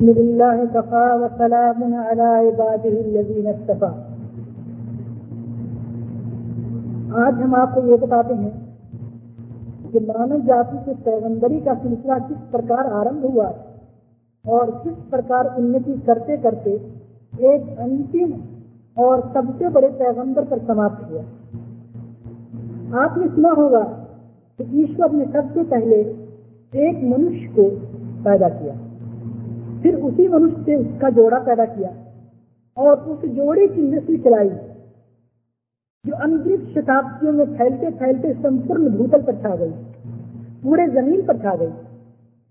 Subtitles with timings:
[0.00, 3.88] बिल्लाह कफा व सलामुन अला इबादिही अल्लज़ीना इस्तफा
[7.20, 8.50] आज हम आपको ये बताते हैं
[9.86, 13.48] कि मानव जाति के पैगंबरी का सिलसिला किस प्रकार आरंभ हुआ
[14.44, 16.74] और किस प्रकार उन्नति करते करते
[17.48, 18.38] एक अंतिम
[18.96, 21.22] और सबसे बड़े पैगंबर पर समाप्त हुआ
[23.02, 23.82] आपने सुना होगा
[24.58, 26.02] कि ईश्वर ने सबसे पहले
[26.72, 27.70] एक मनुष्य को
[28.24, 28.84] पैदा किया
[29.86, 31.88] फिर उसी मनुष्य से उसका जोड़ा पैदा किया
[32.76, 34.48] और उस जोड़े की नस्ल चलाई,
[36.04, 39.70] जो अंतरिक्ष शताब्दियों में फैलते फैलते संपूर्ण भूतल पर छा गई,
[40.62, 41.68] पूरे ज़मीन पर छा गई।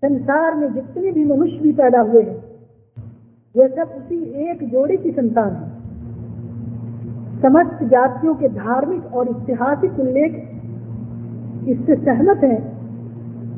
[0.02, 2.36] संसार में जितने भी मनुष्य भी पैदा हुए हैं
[3.54, 5.66] वे सब उसी एक जोड़े की संतान है।
[7.42, 10.32] समस्त जातियों के धार्मिक और ऐतिहासिक उल्लेख
[11.68, 12.56] इससे सहमत है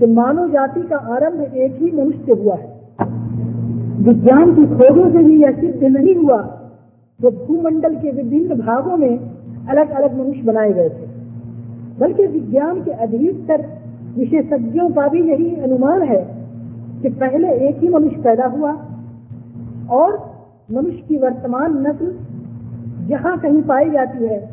[0.01, 2.77] कि मानव जाति का आरंभ एक ही मनुष्य से हुआ है।
[3.99, 6.43] विज्ञान की खोजों से भी यह सिद्ध नहीं हुआ
[7.21, 9.19] कि भूमंडल के विभिन्न भागों में
[9.69, 11.07] अलग अलग मनुष्य बनाए गए थे।
[11.99, 13.67] बल्कि विज्ञान के अधिकतर
[14.19, 16.35] विशेषज्ञों का भी यही अनुमान है
[17.03, 18.73] कि पहले एक ही मनुष्य पैदा हुआ
[19.91, 20.33] और
[20.73, 22.15] मनुष्य की वर्तमान नस्ल
[23.09, 24.51] जहाँ कहीं पाई जाती है,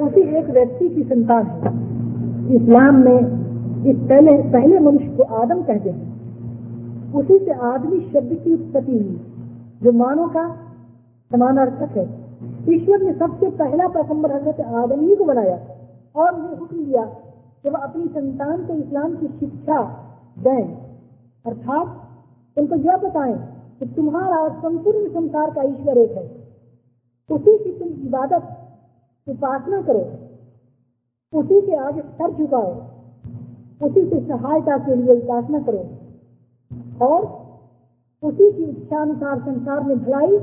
[0.00, 1.92] उसी एक व्यक्ति की संतान है।
[2.54, 3.18] इस्लाम में
[3.86, 6.11] इस पहले पहले मनुष्य को आदम कहते हैं।
[7.14, 9.20] उसी से आदमी शब्द की उत्पत्ति हुई,
[9.82, 10.56] जो मानव का
[11.32, 12.22] समानार्थक है।
[12.72, 15.58] ईश्वर ने सबसे पहला पैगंबर हज़रत आदम ही को बनाया
[16.16, 17.04] और उन्हें हुक्म दिया
[17.62, 19.82] कि वह अपनी संतान को इस्लाम की शिक्षा
[20.38, 20.64] दें।
[21.46, 22.02] अर्थात
[22.58, 23.36] उनको यह बताएँ
[23.78, 26.42] कि तुम्हारा संपूर्ण संसार का ईश्वर एक है।
[27.30, 28.42] उसी की तुम इबादत,
[29.28, 30.04] उपासना करो।
[31.38, 32.74] उसी के आगे सर झुकाओ।
[33.82, 35.86] उसी से सहायता के लिए उपासना करो।
[37.02, 37.20] और
[38.22, 40.36] उसी की इच्छा अनुसार संसार में भलाई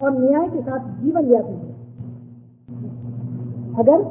[0.00, 1.64] और न्याय के साथ जीवन यापन
[3.78, 4.02] अगर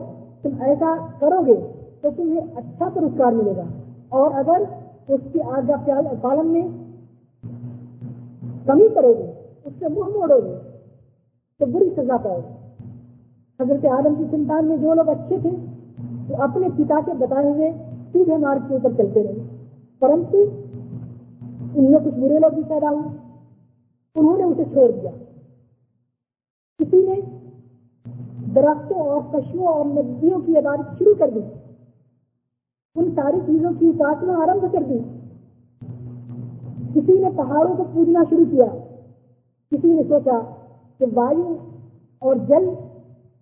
[0.43, 1.55] तुम ऐसा करोगे
[2.03, 3.67] तो तुम्हें अच्छा पुरस्कार मिलेगा।
[4.11, 4.67] और अगर
[5.09, 5.77] उसकी आज्ञा
[6.23, 6.65] पालन में
[8.67, 9.27] कमी करोगे,
[9.65, 10.53] उससे मुँह मोड़ोगे
[11.59, 12.53] तो बुरी सजा पाओगे।
[13.59, 17.49] हज़रत आदम की संतान में जो लोग अच्छे थे, वो तो अपने पिता के बताए
[17.49, 17.71] हुए
[18.11, 19.39] सीधे मार्ग के ऊपर चलते रहे।
[20.01, 20.45] परंतु
[21.77, 23.03] उनमें कुछ बुरे लोग भी पैदा हुए।
[24.15, 25.11] उन्होंने उसे छोड़ दिया।
[26.79, 27.21] किसी ने
[28.53, 31.39] दरख्तों और पशुओं और नदियों की इबादत शुरू कर दी।
[32.95, 34.99] उन सारी चीज़ों की उपासना आरंभ कर दी।
[36.93, 38.67] किसी ने पहाड़ों को पूजना शुरू किया।
[39.71, 40.39] किसी ने सोचा
[40.99, 41.57] कि वायु
[42.21, 42.77] और जल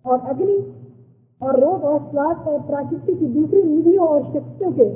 [0.06, 0.58] और अग्नि
[1.42, 4.86] और रोग और स्वास्थ्य और प्राकृतिक की दूसरी निधियों और शक्तियों के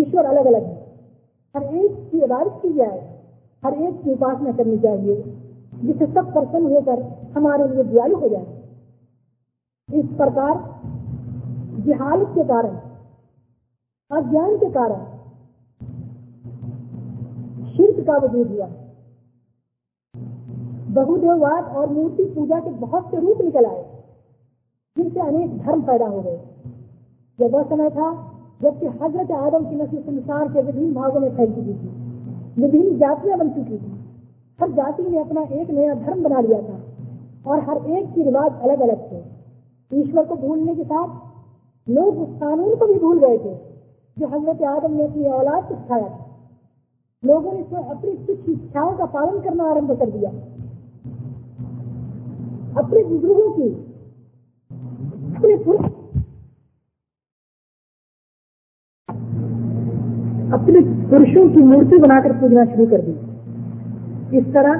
[0.00, 0.73] ईश्वर अलग अलग
[1.54, 2.98] हर एक की इबादत की जाए,
[3.64, 5.16] हर एक की उपासना करनी चाहिए,
[5.74, 7.02] जिससे सब प्रसन्न होकर
[7.36, 8.64] हमारे लिए दयालु हो जाए।
[9.88, 10.54] इस प्रकार
[11.80, 12.76] जिहालत के कारण,
[14.10, 15.04] अज्ञान के कारण
[17.72, 18.66] शिल्प का वजूद हुआ।
[20.94, 23.82] बहुदेववाद और मूर्ति पूजा के बहुत से रूप निकल आए,
[24.96, 26.38] जिनसे अनेक धर्म पैदा हो गए।
[27.38, 28.33] जब वह समय था
[28.64, 31.88] जबकि हज़रत आदम की नस्ल संसार के विभिन्न भागों में फैल चुकी थी,
[32.56, 33.92] विभिन्न जातियाँ बन चुकी थी।
[34.58, 36.76] हर जाति ने अपना एक नया धर्म बना लिया था
[37.46, 39.22] और हर एक की रिवाज अलग अलग थे।
[39.90, 41.08] ईश्वर को भूलने के साथ
[41.86, 43.54] लोग उस कानून को भी भूल गए थे
[44.16, 46.22] जो हज़रत आदम ने अपनी औलाद को सिखाया था।
[47.22, 50.30] लोगों ने इसमें अपनी कुछ इच्छाओं का पालन करना आरंभ कर दिया।
[52.76, 53.68] अपने बुज़ुर्गों की,
[55.36, 55.56] अपने
[60.54, 63.14] अपने पुरुषों की मूर्ति बनाकर पूजना शुरू कर दी।
[64.38, 64.74] इस तरह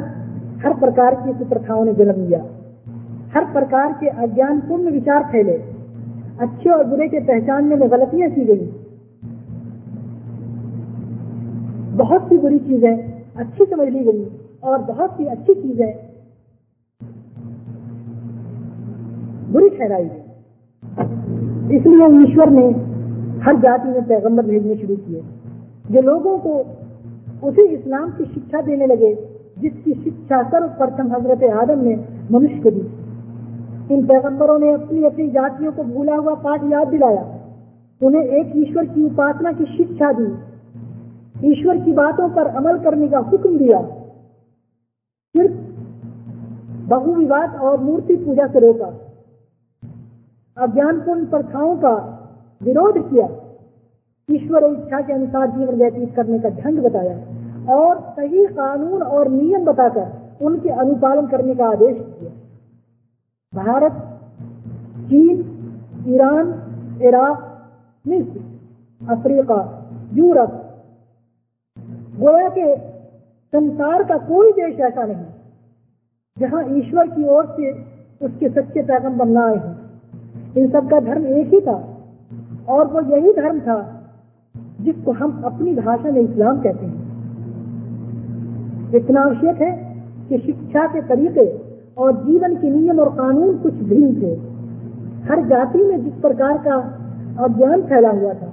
[0.64, 2.40] हर प्रकार की कुप्रथाओं ने जन्म लिया।
[3.34, 5.56] हर प्रकार के अज्ञान पूर्ण विचार फैले।
[6.40, 8.66] अच्छे और बुरे के पहचानने में गलतियाँ की गई।
[11.96, 12.94] बहुत सी बुरी चीज़ें
[13.36, 14.24] अच्छी समझ ली गई
[14.64, 15.92] और बहुत सी अच्छी चीज़ें
[19.52, 22.66] बुरी ठहराई गई। इसलिए ईश्वर ने
[23.44, 25.22] हर जाति में पैगंबर भेजने शुरू किए।
[25.90, 26.66] जो लोगों को
[27.48, 29.14] उसी इस्लाम की शिक्षा देने लगे,
[29.58, 33.04] जिसकी शिक्षा सर्वप्रथम हज़रत आदम ने मनुष्य को दी।
[33.94, 37.34] इन पैगंबरों ने अपनी अपनी जातियों को भूला हुआ पाठ याद दिलाया।
[38.02, 40.54] उन्हें एक ईश्वर की उपासना की शिक्षा दी।
[41.52, 43.82] ईश्वर की बातों पर अमल करने का हुक्म दिया।
[45.36, 45.54] सिर्फ़
[46.88, 48.92] बहुविवाद और मूर्ति पूजा से रोका।
[50.62, 51.94] अज्ञानपूर्ण प्रथाओं का
[52.62, 53.43] विरोध किया।
[54.28, 57.16] ईश्वर इच्छा के अनुसार जीवन व्यतीत करने का ढंग बताया
[57.74, 62.30] और सही कानून और नियम बताकर उनके अनुपालन करने का आदेश दिया।
[63.52, 63.92] भारत,
[65.08, 65.36] चीन,
[66.08, 66.48] ईरान,
[67.02, 67.38] इराक,
[68.04, 68.40] मिस्र,
[69.00, 69.60] अफ्रीका,
[70.14, 70.60] यूरोप
[72.18, 72.76] गोया के
[73.52, 75.24] संसार का कोई देश ऐसा नहीं,
[76.36, 77.72] जहाँ ईश्वर की ओर से
[78.20, 81.76] उसके सच्चे पैगंबर न आए हैं। इन सबका धर्म एक ही था
[82.68, 83.76] और वो यही धर्म था
[84.84, 87.02] जिसको हम अपनी भाषा में इस्लाम कहते हैं।
[88.94, 89.70] इतना आवश्यक है
[90.28, 91.46] कि शिक्षा के तरीके
[91.96, 94.34] और जीवन के नियम और कानून कुछ भिन्न थे।
[95.28, 96.76] हर जाति में जिस प्रकार का
[97.44, 98.52] अज्ञान फैला हुआ था,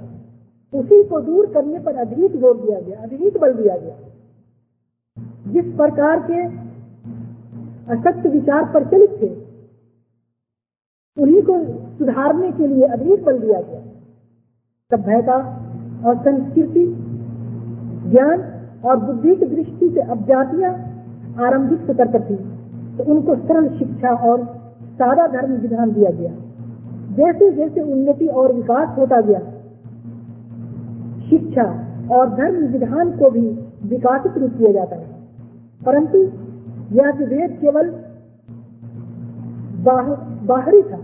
[0.72, 3.96] उसी को दूर करने पर अधिक ज़ोर दिया गया अधिक बल दिया गया।
[5.52, 6.42] जिस प्रकार के
[7.92, 9.28] असत्य विचार प्रचलित थे,
[11.16, 11.58] उन्हीं को
[11.98, 13.80] सुधारने के लिए अधिक बल दिया गया।
[14.90, 15.36] सभ्यता
[16.04, 16.84] और संस्कृति
[18.10, 18.42] ज्ञान
[18.84, 20.72] और बुद्धि की दृष्टि से अब जातियाँ
[21.46, 22.36] आरंभिक सतर्क थी
[22.96, 24.44] तो उनको सरल शिक्षा और
[24.94, 26.32] सादा धर्म विधान दिया गया।
[27.12, 29.40] जैसे जैसे उन्नति और विकास होता गया
[31.28, 31.64] शिक्षा
[32.12, 33.48] और धर्म विधान को भी
[33.84, 35.06] विकासित रूप दिया जाता है।
[35.86, 36.18] परंतु
[36.92, 37.90] यह विभेद केवल
[39.84, 40.04] बाह,
[40.46, 40.98] बाहरी था।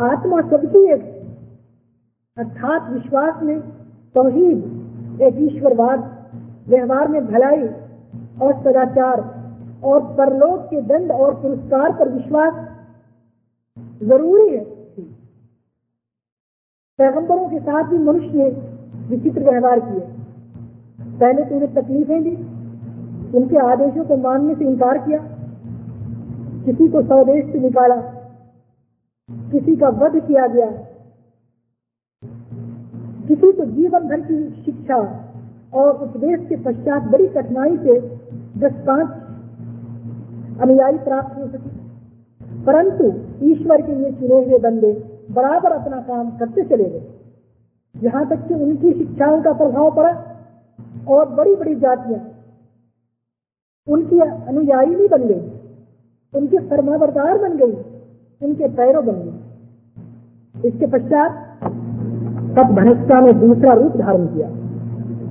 [0.00, 1.11] आत्मा सबकी एक
[2.36, 3.60] अर्थात विश्वास में
[4.14, 6.04] तोहीद एक ईश्वरवाद,
[6.68, 7.66] व्यवहार में भलाई
[8.42, 9.20] और सदाचार
[9.84, 12.54] और परलोक के दंड और पुरस्कार पर विश्वास
[14.02, 14.60] ज़रूरी है।
[16.98, 18.48] पैगंबरों के साथ भी मनुष्य ने
[19.08, 20.00] विचित्र व्यवहार किए।
[21.20, 22.34] पहले तो उन्हें तकलीफें दी,
[23.38, 25.18] उनके आदेशों को मानने से इनकार किया,
[26.64, 27.96] किसी को स्वदेश से निकाला,
[29.52, 30.70] किसी का वध किया गया।
[33.28, 34.96] किसी को जीवन भर की शिक्षा
[35.74, 37.98] और उपदेश के पश्चात बड़ी कठिनाई से
[38.58, 41.70] दस पाँच अनुयायी प्राप्त हो सके।
[42.64, 43.04] परंतु
[43.46, 44.92] ईश्वर के लिए चुने हुए बंदे
[45.30, 47.02] बराबर अपना काम करते चले गए।
[47.94, 50.12] यहाँ तक कि उनकी शिक्षाओं का प्रभाव पड़ा
[51.08, 52.20] और बड़ी बड़ी जातियाँ
[53.86, 55.40] उनकी अनुयायी भी बन गई,
[56.34, 57.72] उनके फरमाबरदार बन गई,
[58.40, 61.41] उनके पैरों बन गई। इसके पश्चात
[62.56, 64.48] तब भ्रष्टा ने दूसरा रूप धारण किया।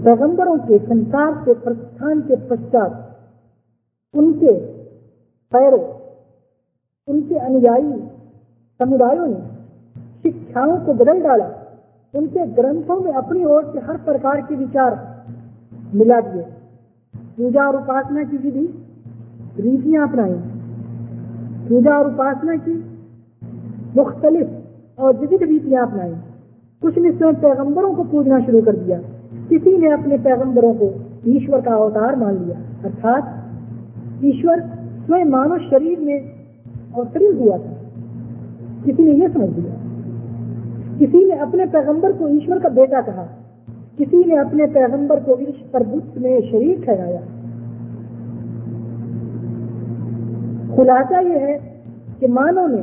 [0.03, 3.19] पैगंबरों के संसार के प्रस्थान के पश्चात
[4.13, 4.53] उनके
[5.51, 5.81] पैरों,
[7.07, 7.93] उनके अनुयायी
[8.79, 9.41] समुदायों ने
[10.23, 11.49] शिक्षाओं को बदल डाला।
[12.15, 15.25] उनके ग्रंथों में अपनी ओर से हर प्रकार के विचार
[15.93, 16.43] मिला दिए।
[17.15, 18.65] पूजा और उपासना की विधि,
[19.59, 20.33] रीतियाँ अपनाई।
[21.69, 22.73] पूजा और उपासना की
[23.95, 24.49] मुख्तलिफ़
[25.01, 26.15] और विविध रीतियाँ अपनाई।
[26.81, 28.99] कुछ ने स्वयं पैगंबरों को पूजना शुरू कर दिया।
[29.49, 33.43] किसी ने अपने पैगंबरों को ईश्वर का अवतार मान लिया। अर्थात
[34.25, 34.59] ईश्वर
[35.05, 36.19] स्वयं मानव शरीर में
[36.95, 37.77] अवतरित हुआ था।
[38.85, 39.73] किसी ने यह समझ लिया।
[40.99, 43.23] किसी ने अपने पैगंबर को ईश्वर का बेटा कहा।
[43.97, 45.35] किसी ने अपने पैगंबर को
[45.71, 47.21] प्रभुत्व में शरीर ठहराया।
[50.75, 51.83] खुलासा यह है
[52.19, 52.81] कि मानव ने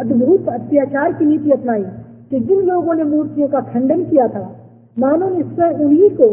[0.00, 1.84] अद्भुत अत्याचार की नीति अपनाई।
[2.30, 4.44] कि जिन लोगों ने मूर्तियों का खंडन किया था
[4.98, 6.26] मानव ने स्वयं उन्हीं को,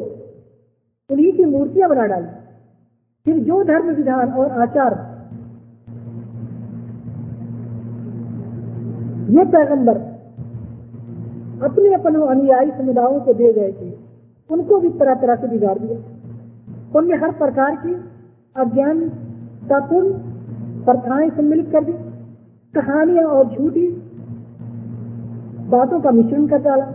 [1.09, 2.27] उन्हीं की मूर्तियाँ बना डाली।
[3.25, 4.93] फिर जो धर्म विधान और आचार,
[9.29, 9.97] ये पैगंबर
[11.65, 13.91] अपने अपने अनुयायी समुदायों को दे गए थे,
[14.49, 15.97] उनको भी तरह तरह से बिगाड़ दिया।
[16.99, 17.93] उनमें हर प्रकार की
[18.55, 20.09] अज्ञानतापूर्ण
[20.85, 21.93] प्रथाएँ सम्मिलित कर दी,
[22.73, 23.87] कहानियाँ और झूठी
[25.69, 26.85] बातों का मिश्रण कर डाला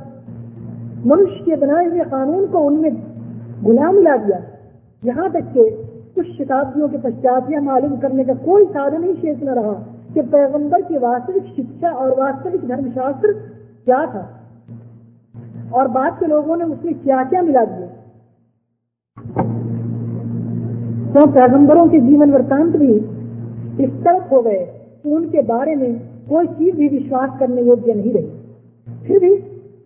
[1.06, 2.96] मनुष्य के बनाए हुए कानून को उनमें
[3.62, 4.40] गुलाम मिला दिया।
[5.02, 5.70] यहाँ तक के
[6.14, 9.72] कुछ शताब्दियों के पश्चात यह मालूम करने का कोई साधन ही शेष न रहा
[10.14, 13.32] कि पैगंबर की वास्तविक शिक्षा और वास्तविक धर्मशास्त्र
[13.84, 14.28] क्या था।
[15.72, 17.88] और बाद के लोगों ने उसमें क्या क्या मिला दिया।
[21.14, 22.92] तो पैगंबरों के जीवन वृत्तांत भी
[23.84, 24.64] इस तरफ़ हो गए
[25.02, 25.98] कि उनके बारे में
[26.30, 28.39] कोई चीज़ भी विश्वास करने योग्य नहीं रही।
[29.06, 29.34] फिर भी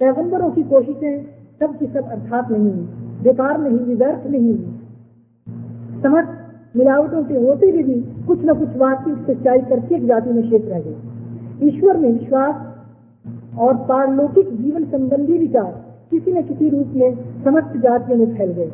[0.00, 1.24] पैगंबरों की कोशिशें
[1.60, 2.86] सब की सब अर्थात नहीं हुई,
[3.22, 8.76] बेकार नहीं हुई, व्यर्थ नहीं हुई। समस्त मिलावटों के होते हुए भी कुछ न कुछ
[8.76, 15.38] वास्तविक सच्चाई प्रत्येक जाति में शेष रह गई। ईश्वर में विश्वास और पारलौकिक जीवन संबंधी
[15.38, 15.72] विचार
[16.10, 18.70] किसी न किसी रूप में समस्त जातियों में फैल गए।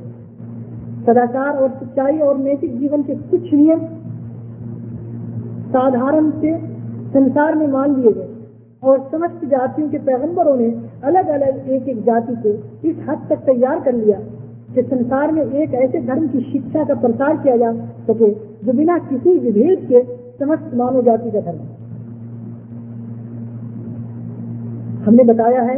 [1.06, 3.80] सदाचार और सच्चाई और नैतिक जीवन के कुछ नियम
[5.70, 6.58] साधारण से
[7.10, 8.29] संसार में मान लिए गए।
[8.82, 10.68] और समस्त जातियों के पैगंबरों ने
[11.04, 12.52] अलग अलग एक एक जाति को
[12.88, 14.18] इस हद तक तैयार कर लिया
[14.74, 17.72] कि संसार में एक ऐसे धर्म की शिक्षा का प्रसार किया जा
[18.06, 18.30] सके
[18.66, 20.02] जो बिना किसी विभेद के
[20.38, 21.58] समस्त मानव जाति का धर्म
[25.04, 25.76] हमने बताया है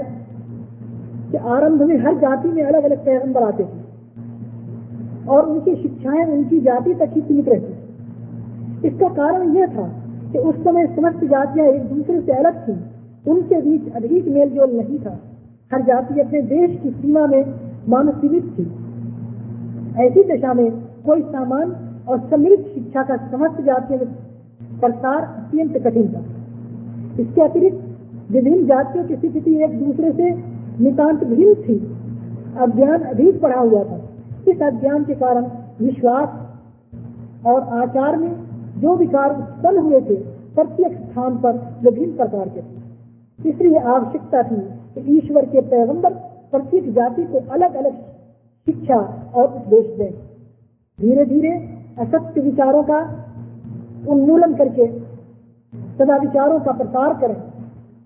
[1.32, 3.80] कि आरंभ में हर जाति में अलग अलग पैगंबर आते थे
[5.28, 9.88] और उनकी शिक्षाएँ उनकी जाति तक ही सीमित रहती इसका कारण यह था
[10.32, 12.91] कि उस समय समस्त जातियाँ एक दूसरे से अलग थी।
[13.28, 15.18] उनके बीच अधिक मेल जोल नहीं था।
[15.72, 17.54] हर जाति अपने देश की सीमा में
[17.88, 18.62] मानव सीमित थी।
[20.02, 20.70] ऐसी दशा में
[21.06, 21.76] कोई सामान
[22.08, 24.08] और समृद्ध शिक्षा का समस्त जातियों में
[24.80, 26.22] प्रसार अत्यंत कठिन था।
[27.22, 27.78] इसके अतिरिक्त
[28.30, 30.30] विभिन्न जातियों की स्थिति एक दूसरे से
[30.80, 31.78] नितांत भिन्न थी।
[32.60, 34.00] अज्ञान अधिक बढ़ा हुआ था।
[34.48, 35.46] इस अज्ञान के कारण
[35.80, 36.28] विश्वास
[37.46, 38.34] और आचार में
[38.78, 40.14] जो विकार उत्पन्न हुए थे,
[40.54, 41.52] प्रत्येक स्थान पर
[41.82, 42.81] विभिन्न प्रकार के थे।
[43.44, 44.60] इसलिए आवश्यकता थी
[44.94, 46.14] कि ईश्वर के पैगंबर
[46.52, 47.94] प्रत्येक जाति को अलग अलग
[48.66, 48.96] शिक्षा
[49.34, 50.12] और उपदेश दें।
[50.98, 51.50] धीरे धीरे
[51.98, 52.98] असत्य विचारों का
[54.08, 54.86] उन्मूलन करके
[55.96, 57.34] सदा विचारों का प्रसार करें,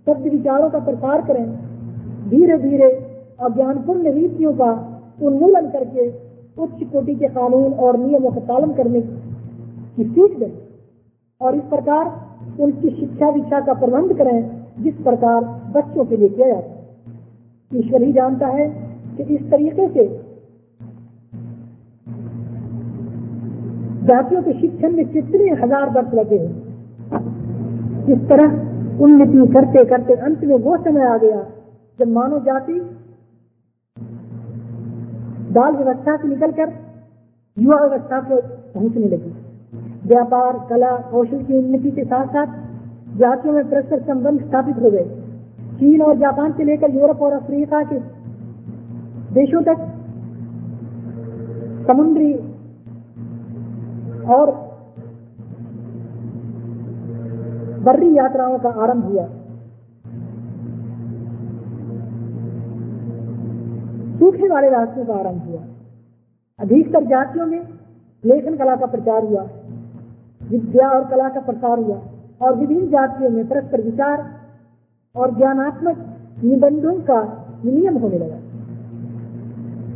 [0.06, 1.46] सत्य विचारों का प्रसार करें
[2.30, 2.90] धीरे धीरे
[3.40, 4.70] अज्ञानपूर्ण रीतियों का
[5.22, 6.08] उन्मूलन करके
[6.58, 10.52] उच्च कोटि के कानून और नियमों का पालन करने की सीख दें,
[11.40, 14.38] और इस प्रकार उनकी शिक्षा विक्षा का प्रबंध करें
[14.76, 16.72] जिस प्रकार बच्चों के लिए किया जाता
[17.70, 18.68] है। ईश्वर ही जानता है
[19.16, 20.04] कि इस तरीके से
[24.06, 26.54] जातियों के शिक्षण में कितने हज़ार वर्ष लगे हैं।
[28.08, 31.40] इस तरह उन्नति करते करते अंत में वो समय आ गया
[31.98, 32.78] जब मानव जाति
[35.52, 36.72] बाल व्यवस्था से निकलकर
[37.56, 38.40] युवा व्यवस्था को
[38.74, 39.32] पहुँचने लगी।
[40.08, 42.65] व्यापार, कला, कौशल की उन्नति के साथ साथ
[43.16, 45.04] जातियों में परस्पर संबंध स्थापित हो गए।
[45.78, 47.98] चीन और जापान से लेकर यूरोप और अफ्रीका के
[49.34, 49.76] देशों तक
[51.86, 52.34] समुद्री
[54.24, 54.50] और
[57.82, 59.26] बर्री यात्राओं का आरंभ हुआ।
[64.18, 65.60] सूखे वाले रास्तों का आरंभ हुआ।
[66.58, 67.68] अधिकतर जातियों में
[68.24, 69.42] लेखन कला का प्रचार हुआ।
[70.50, 72.00] विद्या और कला का प्रसार हुआ।
[72.40, 74.24] और विभिन्न जातियों में परस्पर विचार
[75.14, 76.04] और ज्ञानात्मक
[76.44, 77.20] निबंधों का
[77.64, 78.38] विनियम होने लगा।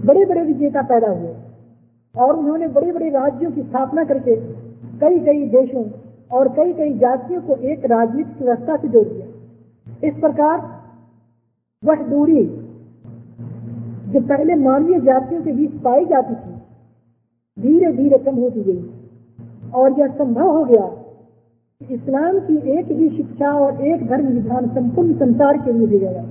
[0.04, 1.34] बड़े बड़े विजेता पैदा हुए
[2.14, 4.36] और उन्होंने बड़े बड़े राज्यों की स्थापना करके
[5.00, 5.84] कई कई देशों
[6.30, 10.58] और कई कई जातियों को एक राजनीतिक व्यवस्था से जोड़ दिया। इस प्रकार
[11.82, 12.44] वह दूरी
[14.12, 16.54] जो पहले मानवीय जातियों के बीच पाई जाती थी
[17.56, 20.84] धीरे धीरे कम होती गई और यह संभव हो गया
[21.80, 26.22] इस्लाम की एक ही शिक्षा और एक धर्म विधान संपूर्ण संसार के लिए दिया गया।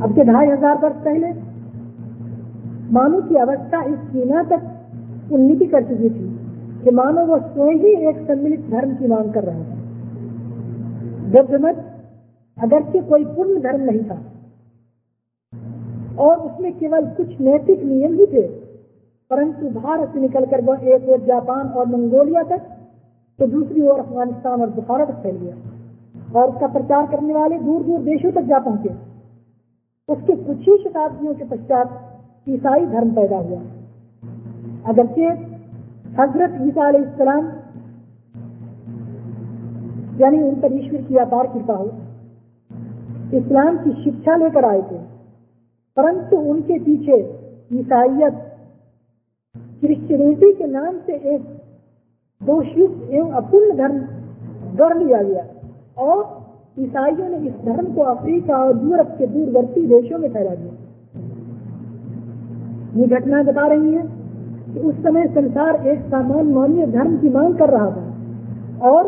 [0.00, 1.32] अब के ढाई हज़ार वर्ष पहले,
[2.92, 6.30] मानव की अवस्था इस सीमा तक उन्नति कर चुकी थी
[6.84, 9.78] कि मानव वो स्वयं ही एक सम्मिलित धर्म की मांग कर रहा था
[11.32, 11.86] बौद्ध मत
[12.56, 14.18] अगरचे कोई पूर्ण धर्म नहीं था,
[16.18, 18.46] और उसमें केवल कुछ नैतिक नियम ही थे
[19.30, 22.66] परंतु भारत से निकलकर वह एक ओर जापान और मंगोलिया तक
[23.38, 25.54] तो दूसरी ओर अफ़गानिस्तान और बुखारा तक फैल गया।
[26.34, 28.94] और उसका प्रचार करने वाले दूर दूर देशों तक जा पहुँचे।
[30.08, 33.60] उसके कुछ ही शताब्दियों के पश्चात ईसाई धर्म पैदा हुआ।
[34.86, 35.26] अगरचे
[36.16, 37.46] हज़रत ईसा इस्लाम
[40.20, 41.86] यानी उन पर ईश्वर की अपार कृपा हो,
[43.34, 44.98] इस्लाम की शिक्षा लेकर आए थे।
[45.96, 47.16] परंतु उनके पीछे
[47.72, 48.43] ईसाइयत
[49.84, 51.40] क्रिश्चियनिटी के नाम से एक
[52.40, 53.96] दोषयुक्त एवं अपूर्ण धर्म
[54.76, 55.42] गढ़ लिया गया।
[55.98, 56.22] और
[56.78, 60.72] ईसाइयों ने इस धर्म को अफ्रीका और यूरोप के दूरवर्ती देशों में फैला दिया।
[62.94, 64.02] ये घटना बता रही है
[64.68, 68.04] कि उस समय संसार एक सामान्य मान्य धर्म की मांग कर रहा था।
[68.88, 69.02] और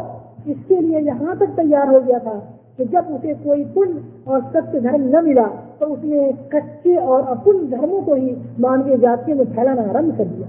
[0.49, 2.37] इसके लिए यहाँ तक तैयार हो गया था
[2.79, 3.93] कि जब उसे कोई पूर्ण
[4.29, 5.47] और सत्य धर्म न मिला
[5.81, 10.46] तो उसने कच्चे और अपूर्ण धर्मों को ही मानवीय जातियों में फैलाना आरंभ कर दिया।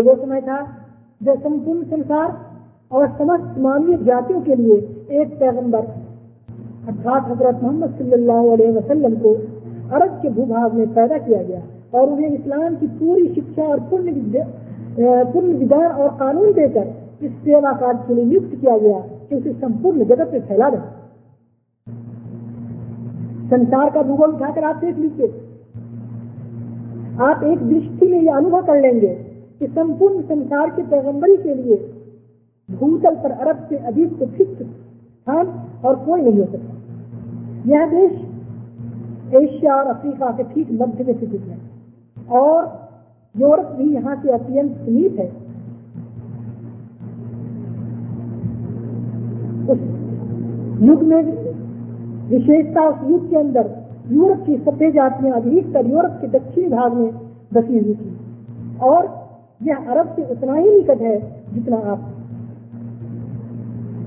[0.00, 0.60] वो समय था
[1.22, 2.30] जो संपूर्ण संसार
[2.92, 4.76] और समस्त मानवीय जातियों के लिए
[5.20, 5.80] एक पैगंबर,
[6.88, 9.34] अर्थात हज़रत मोहम्मद सल्लल्लाहु अलैहि वसल्लम को
[9.96, 11.60] अरब के भूभाग में पैदा किया गया
[11.94, 14.44] और उन्हें इस्लाम की पूरी शिक्षा और पुण्य
[14.98, 19.52] पूर्ण विधान और कानून देकर इस सेवा कार्य के लिए नियुक्त किया गया कि उसे
[19.52, 20.80] संपूर्ण जगत में फैला दें।
[23.50, 25.28] संसार का भूगोल उठाकर आप देख लीजिए।
[27.20, 29.31] आप एक दृष्टि में यह अनुभव कर लेंगे
[29.62, 31.76] कि संपूर्ण संसार के पैगंबरी के लिए
[32.68, 35.52] भूतल पर अरब से अधिक उपयुक्त स्थान
[35.84, 36.72] और कोई नहीं हो सकता।
[37.66, 38.12] यह देश
[39.34, 41.58] एशिया और अफ्रीका के ठीक मध्य में स्थित है
[42.38, 42.58] और
[43.34, 45.28] यूरोप भी यहाँ से अत्यंत समीप है।
[49.70, 49.86] उस
[50.82, 51.22] युग में
[52.28, 53.74] विशेषता उस युग के अंदर
[54.12, 57.10] यूरोप की सभ्य जातियाँ अधिकतर यूरोप के दक्षिणी भाग में
[57.54, 58.16] बसी हुई थी
[58.82, 59.20] और
[59.62, 61.18] यह अरब से उतना ही निकट है
[61.54, 62.00] जितना आप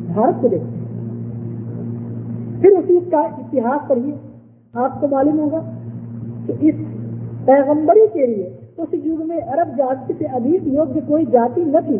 [0.09, 0.83] भारत को देखते
[2.61, 4.13] फिर उसी का इतिहास पढ़िए।
[4.73, 5.59] आपको मालूम होगा
[6.47, 6.75] कि इस
[7.47, 8.47] पैगंबरी के लिए
[8.79, 11.97] उस युग में अरब जाति से अधिक योग्य कोई जाति न थी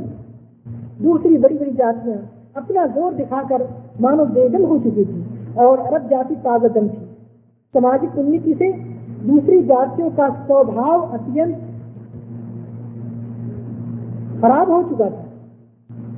[1.02, 2.18] दूसरी बड़ी बड़ी जातियाँ
[2.58, 3.68] अपना ज़ोर दिखाकर
[4.02, 5.20] मानव बेदल हो चुकी थी
[5.60, 7.04] और अरब जाति ताजदम थी।
[7.74, 8.72] सामाजिक उन्नति से
[9.26, 11.65] दूसरी जातियों का स्वभाव अत्यंत
[14.46, 15.24] खराब हो चुका था।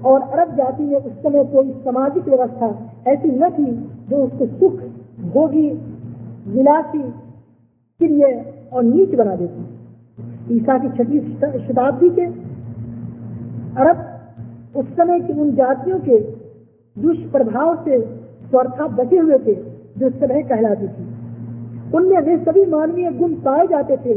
[0.05, 2.67] और अरब जाति में उस समय कोई सामाजिक व्यवस्था
[3.07, 3.65] ऐसी न थी
[4.09, 4.73] जो उसको सुख,
[5.33, 5.69] भोगी,
[6.47, 6.99] विलासी
[7.99, 8.23] प्रिय
[8.73, 11.19] और नीच बना देती। ईसा की छठी
[11.67, 12.25] शताब्दी के
[13.81, 14.03] अरब
[14.75, 16.19] उस समय की उन जातियों के
[17.01, 18.01] दुष्प्रभाव से
[18.49, 19.55] स्वर्था बचे हुए थे
[19.97, 21.07] जो समय कहलाती थी।
[21.95, 24.13] उनमें वे सभी मानवीय गुण पाए जाते थे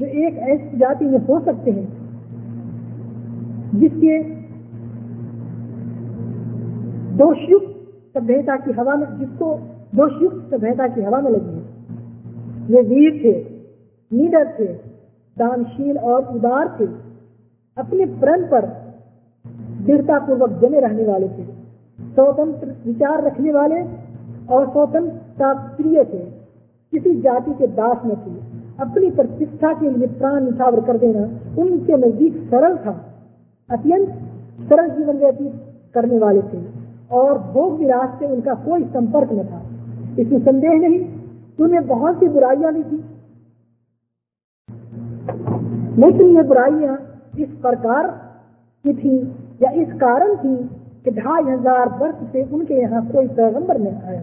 [0.00, 1.97] जो एक ऐसी जाति में हो सकते हैं।
[3.74, 4.22] जिसके
[7.16, 7.74] दोषयुक्त
[8.18, 9.58] सभ्यता की हवा में, जिसको
[9.94, 11.68] दोषयुक्त सभ्यता की हवा में लगी है।
[12.66, 13.62] वे वीर थे,
[14.16, 14.64] नीडर थे,
[15.38, 16.84] दानशील और उदार थे,
[17.78, 18.94] अपने प्रण पर
[19.86, 21.44] दृढ़ता पूर्वक जमे रहने वाले थे।
[22.14, 23.80] स्वतंत्र विचार रखने वाले
[24.54, 26.18] और स्वतंत्रता प्रिय थे।
[26.92, 31.20] किसी जाति के दास न थे। अपनी प्रतिष्ठा के लिए प्राण निछावर कर देना
[31.62, 33.07] उनके नज़दीक सरल था।
[33.68, 34.08] अत्यंत
[34.68, 35.52] सरल जीवन व्यतीत
[35.94, 36.60] करने वाले थे
[37.12, 39.60] और भोग विलास से उनका कोई संपर्क न था।
[40.20, 40.98] इसमें संदेह नहीं
[41.58, 42.96] उन्हें बहुत सी बुराइयाँ भी थी।
[45.98, 46.96] लेकिन ये बुराइयाँ
[47.38, 48.06] इस प्रकार
[48.84, 49.16] की थी
[49.62, 50.56] या इस कारण थी
[51.04, 54.22] कि ढाई हज़ार वर्ष से उनके यहाँ कोई पैगंबर नहीं आया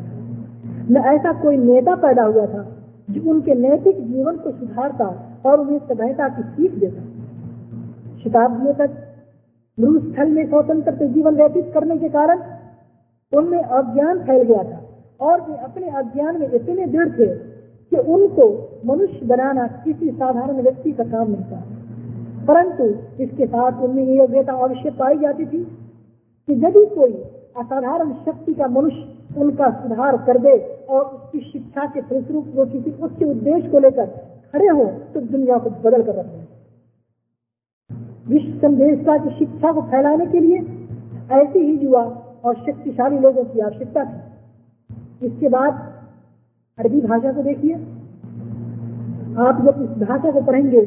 [0.89, 2.65] न ऐसा कोई नेता पैदा हुआ था
[3.10, 5.08] जो उनके नैतिक जीवन को सुधारता
[5.45, 7.01] और उन्हें सभ्यता की सीख देता।
[8.23, 9.01] शताब्दियों तक
[9.77, 12.41] मरुस्थल में स्वतंत्र जीवन व्यतीत करने के कारण
[13.33, 14.81] उनमें अज्ञान फैल गया था।
[15.21, 17.27] और वे अपने अज्ञान में इतने दृढ़ थे
[17.91, 18.47] कि उनको
[18.85, 21.63] मनुष्य बनाना किसी साधारण व्यक्ति का काम नहीं था।
[22.47, 22.85] परंतु
[23.23, 25.63] इसके साथ उनमें ये योग्यता अवश्य पाई जाती थी
[26.47, 27.13] कि यदि कोई
[27.57, 30.57] असाधारण शक्ति का मनुष्य उनका सुधार कर दे
[30.89, 34.05] और उसकी शिक्षा के फलस्वरूप वो किसी उच्च उद्देश्य को लेकर
[34.53, 36.44] खड़े हो तो दुनिया को बदल कर रखते हैं
[38.25, 40.57] विश्व संदेशता की शिक्षा को फैलाने के लिए
[41.31, 42.03] ऐसे ही युवा
[42.45, 45.73] और शक्तिशाली लोगों की आवश्यकता थी। इसके बाद
[46.77, 47.75] अरबी भाषा को देखिए।
[49.39, 50.81] आप जब इस भाषा को पढ़ेंगे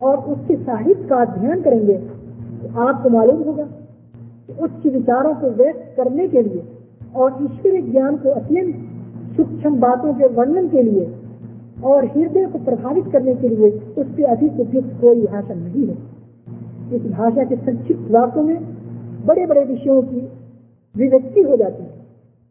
[0.00, 5.94] और उसके साहित्य का अध्ययन करेंगे तो आपको मालूम होगा कि उच्च विचारों को व्यक्त
[5.96, 6.62] करने के लिए
[7.14, 11.06] और ईश्वरीय ज्ञान को अत्यंत सूक्ष्म बातों के वर्णन के लिए
[11.84, 15.96] और हृदय को प्रभावित करने के लिए उससे अधिक उपयुक्त कोई भाषा नहीं है।
[16.92, 18.74] इस भाषा के संक्षिप्त वाक्यों में
[19.26, 20.20] बड़े बड़े विषयों की
[20.96, 21.94] विव्यक्ति हो जाती है।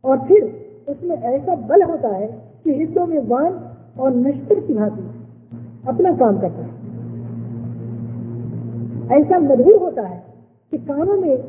[0.04, 2.28] और फिर उसमें ऐसा बल होता है
[2.63, 5.04] कि हिस्सों में वान और नश्तर की भांति
[5.88, 6.84] अपना काम करता है।
[9.22, 10.24] ऐसा मधुर होता है
[10.72, 11.43] कि कानों में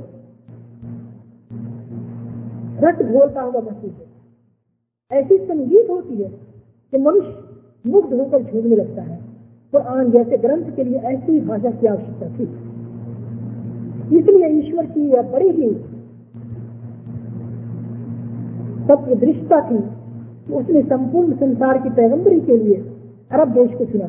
[2.81, 4.15] रट घोलता हुआ महसूस है।
[5.13, 6.29] ऐसी संगीत होती है
[6.91, 7.45] कि मनुष्य
[7.87, 9.17] मुग्ध होकर झूमने लगता है।
[9.73, 12.64] कुरान जैसे ग्रंथ के लिए ऐसी भाषा की आवश्यकता थी।
[14.17, 15.69] इसलिए ईश्वर की यह बड़ी ही
[18.89, 19.79] तत्व दृष्टता थी
[20.55, 22.77] उसने संपूर्ण संसार की पैगंबरी के लिए
[23.33, 24.09] अरब देश को चुना।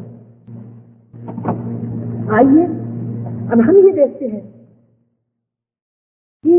[2.38, 2.65] आइए,
[3.46, 4.44] अब हम ये देखते हैं
[6.44, 6.56] कि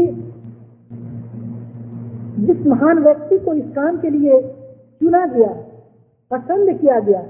[2.46, 4.40] जिस महान व्यक्ति को इस काम के लिए
[5.00, 5.52] चुना गया,
[6.30, 7.20] पसंद किया गया,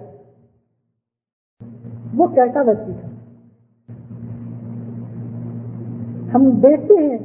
[2.15, 3.06] वो कैसा व्यक्ति था?
[6.37, 7.19] हम देखते हैं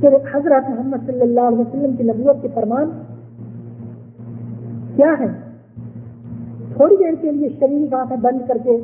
[0.00, 2.90] कि हज़रत मोहम्मद सल्लल्लाहु अलैहि वसल्लम की नबूवत के फरमान
[4.96, 5.28] क्या है?
[6.72, 8.76] थोड़ी देर के लिए शरीर की आँखें बंद करके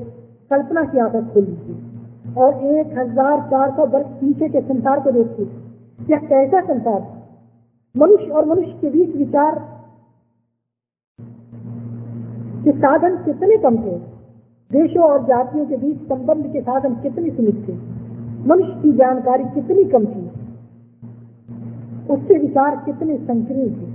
[0.51, 5.11] कल्पना की आँखें खोल लीजिए और एक हज़ार चार सौ वर्ष पीछे के संसार को
[5.11, 5.47] देखिए।
[6.11, 7.03] यह कैसा संसार?
[7.95, 9.59] मनुष्य और मनुष्य के बीच विचार
[12.64, 14.01] के साधन कितने कम थे?
[14.72, 17.72] देशों और जातियों के बीच संबंध के साधन कितने सीमित थे?
[18.48, 20.31] मनुष्य की जानकारी कितनी कम थी?
[22.11, 23.94] उसके विचार कितने संकीर्ण थे?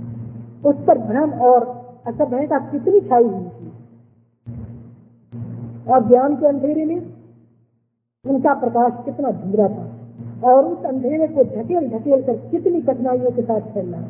[0.68, 3.72] उस पर भ्रम और असभ्यता कितनी छाई हुई थी?
[5.88, 7.12] और ज्ञान के अंधेरे में
[8.26, 9.92] उनका प्रकाश कितना धुंधरा था?
[10.44, 14.02] और उस अंधेरे को ढकेल ढकेल कर कितनी कठिनाइयों के साथ था?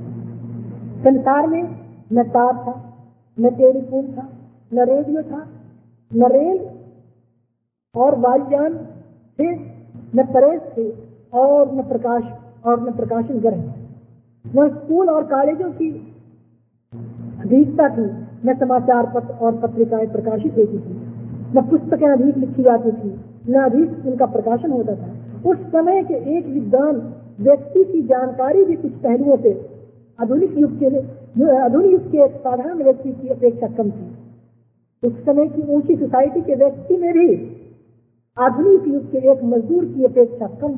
[1.05, 1.77] संसार में
[2.13, 2.95] न तार था,
[3.41, 4.29] न टेलीफोन था,
[4.73, 5.47] न रेडियो था
[6.11, 6.59] न रेल
[7.95, 8.77] और वायुयान
[9.39, 9.51] थे,
[10.15, 10.89] न प्रेस थे
[11.33, 12.23] और न प्रकाश,
[12.65, 13.61] और न प्रकाशन ग्रह
[14.45, 15.89] न स्कूल और कॉलेजों की
[17.41, 18.05] अधिकता थी,
[18.45, 20.95] न समाचार पत्र और पत्रिकाएँ प्रकाशित होती थी,
[21.55, 23.11] न पुस्तकें अधिक लिखी जाती थी,
[23.49, 26.97] न अधिक उनका प्रकाशन होता था। उस समय के एक विद्वान
[27.41, 29.53] व्यक्ति की जानकारी भी कुछ पहलुओं से
[30.19, 30.87] आधुनिक युग के
[31.57, 34.09] आधुनिक युग के साधारण व्यक्ति की अपेक्षा कम थी।
[35.03, 37.29] उस समय की ऊँची सोसाइटी के व्यक्ति में भी
[38.37, 40.73] आधुनिक युग के एक मजदूर की अपेक्षा कम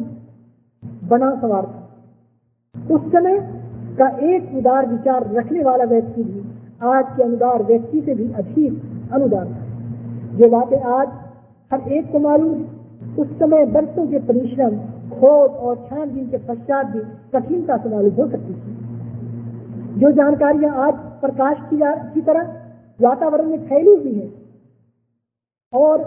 [1.09, 3.39] बना सवार था। उस समय
[3.99, 6.43] का एक उदार विचार रखने वाला व्यक्ति भी
[6.89, 11.09] आज के अनुदार व्यक्ति से भी अधिक अनुदार था। जो बातें आज
[11.71, 12.65] हर एक को मालूम
[13.19, 14.77] उस समय बरसों के परिश्रम
[15.11, 17.01] खोज और छानबीन के पश्चात भी
[17.33, 22.61] कठिनता से मालूम हो सकती थी। जो जानकारियाँ आज प्रकाश की, तरह
[23.03, 24.31] वातावरण में फैली हुई है
[25.73, 25.99] और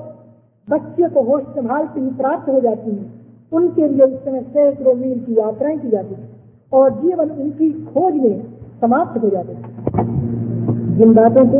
[0.67, 3.05] बच्चे को होश संभालते ही प्राप्त हो जाती है।
[3.51, 6.27] उनके लिए उस समय सैकड़ों मील की यात्राएँ की जाती थी
[6.71, 8.41] और जीवन उनकी खोज में
[8.81, 10.03] समाप्त हो जाते थे
[10.97, 11.59] जिन बातों को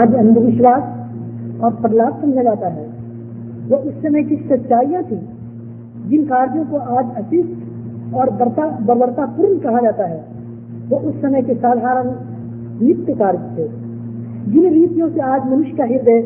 [0.00, 2.86] आज अंधविश्वास और प्रहलाद समझा जाता है,
[3.68, 5.16] वो उस समय की सच्चाइयाँ थी,
[6.08, 10.20] जिन कार्यों को आज अतीत और बर्बरता पूर्ण कहा जाता है,
[10.88, 12.10] वो उस समय के साधारण
[12.80, 13.68] नित्य कार्य थे।
[14.50, 16.20] जिन रीतियों से आज मनुष्य का हृदय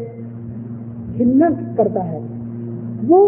[1.16, 2.20] घृणा करता है,
[3.04, 3.18] वो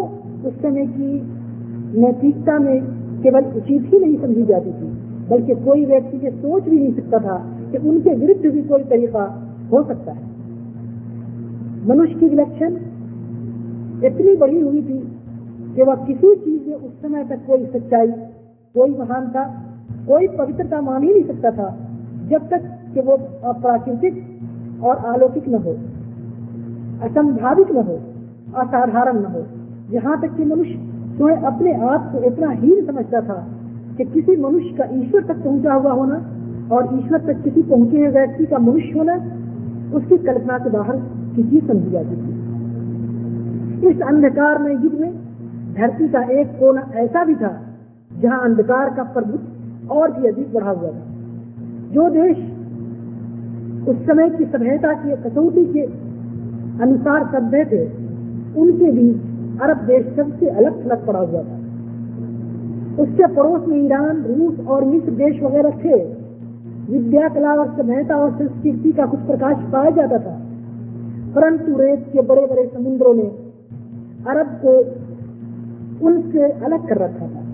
[0.46, 2.80] उस समय की नैतिकता में
[3.22, 4.88] केवल उचित ही नहीं समझी जाती थी,
[5.30, 7.36] बल्कि कोई व्यक्ति ये सोच भी नहीं सकता था
[7.72, 9.24] कि उनके विरुद्ध भी कोई तरीका
[9.72, 10.24] हो सकता है।
[11.88, 12.76] मनुष्य की विलक्षण
[14.06, 14.98] इतनी बड़ी हुई थी
[15.76, 18.10] कि वह किसी चीज़ में उस समय तक कोई सच्चाई,
[18.74, 19.44] कोई महानता,
[20.08, 21.68] कोई पवित्रता मान ही नहीं सकता था,
[22.28, 22.62] जब तक
[22.94, 24.14] कि वो अप्राकृतिक
[24.82, 25.72] और अलौकिक न हो,
[27.02, 27.98] असंभाविक न हो,
[28.56, 29.44] असाधारण न हो।
[29.90, 30.78] यहाँ तक कि मनुष्य
[31.16, 33.36] स्वयं अपने आप को इतना हीन समझता था
[33.98, 36.16] कि किसी मनुष्य का ईश्वर तक पहुँचा हुआ होना
[36.72, 39.14] और ईश्वर तक किसी पहुँचे हुए व्यक्ति का मनुष्य होना,
[39.94, 40.96] उसकी कल्पना के बाहर
[41.36, 45.12] किसी समझी जाती थी। इस अंधकार में युग में
[45.74, 47.52] धरती का एक कोना ऐसा भी था
[48.22, 51.04] जहाँ अंधकार का प्रभुत्व और भी अधिक बढ़ा हुआ था।
[51.92, 52.36] जो देश
[53.88, 55.80] उस समय की सभ्यता की कसौटी के
[56.82, 58.06] अनुसार सभ्य थे।
[58.60, 59.16] उनके बीच
[59.60, 61.56] अरब देश सबसे अलग थलग पड़ा हुआ था।
[63.02, 66.04] उसके पड़ोस में ईरान, रूस और मिस्र देश वगैरह थे।
[66.92, 70.40] विद्या कला और सभ्यता और संस्कृति का कुछ प्रकाश पाया जाता था।
[71.34, 73.22] परंतु रेत के बड़े बड़े समुद्रों ने
[74.30, 74.78] अरब को
[76.06, 77.46] उनसे अलग कर रखा था।